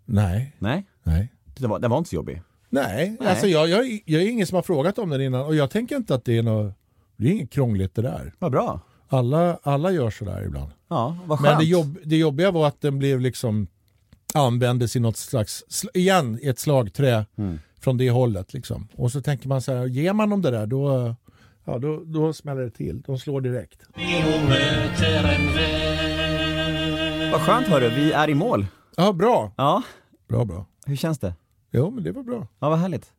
[0.06, 1.34] Nej, Nej, nej.
[1.58, 2.42] det var, den var inte så jobbig.
[2.74, 3.30] Nej, Nej.
[3.30, 5.96] alltså jag, jag, jag är ingen som har frågat om den innan och jag tänker
[5.96, 6.74] inte att det är något,
[7.18, 8.34] det är inget krångligt det där.
[8.40, 8.80] Vad bra.
[9.10, 10.72] Alla, alla gör sådär ibland.
[10.88, 11.50] Ja, vad skönt.
[11.52, 13.68] Men det, jobb, det jobbiga var att den blev liksom
[14.34, 17.60] användes i något slags, sl- igen i ett slagträ Mm.
[17.80, 18.88] från det hållet liksom.
[18.96, 21.16] Och så tänker man så här, ger man dem det där då,
[21.66, 23.02] ja, då, då smäller det till.
[23.02, 23.82] De slår direkt.
[27.32, 28.66] Vad skönt hörru, vi är i mål.
[28.98, 29.52] Ja, bra.
[29.58, 29.82] Ja,
[30.28, 30.66] Bra, bra.
[30.86, 31.34] hur känns det?
[31.74, 32.48] Jo, men det var bra.
[32.60, 33.12] Ja, vad härligt.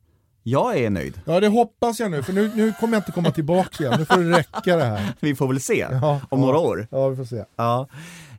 [0.42, 1.20] Jag är nöjd.
[1.24, 3.94] Ja, det hoppas jag nu, för nu, nu kommer jag inte komma tillbaka igen.
[3.98, 5.14] Nu får det räcka det här.
[5.20, 6.46] Vi får väl se Ja, om ja.
[6.46, 6.86] några år.
[6.90, 7.44] Ja, vi får se.
[7.56, 7.88] Ja.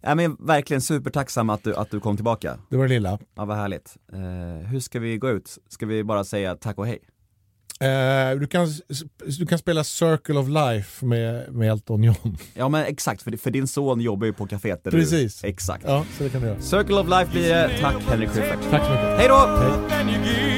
[0.02, 2.58] ja, men verkligen supertacksam att du, att du kom tillbaka.
[2.70, 3.20] Det var det lilla.
[3.36, 3.98] Ja, vad härligt.
[4.14, 5.58] Eh, hur ska vi gå ut?
[5.70, 7.00] Ska vi bara säga tack och hej?
[7.80, 8.68] Eh, du, kan,
[9.40, 12.38] du kan spela Circle of Life med, med Elton John.
[12.54, 15.42] Ja men exakt, för, för din son jobbar ju på kaféet där Precis.
[15.42, 15.48] du...
[15.48, 15.84] Exakt.
[15.88, 16.62] Ja, så det kan du göra.
[16.62, 17.78] Circle of Life blir det.
[17.82, 18.60] Tack Henrik Schyffert.
[18.72, 19.18] Tack så mycket.
[19.18, 19.36] Hej då!
[19.90, 20.55] Hej.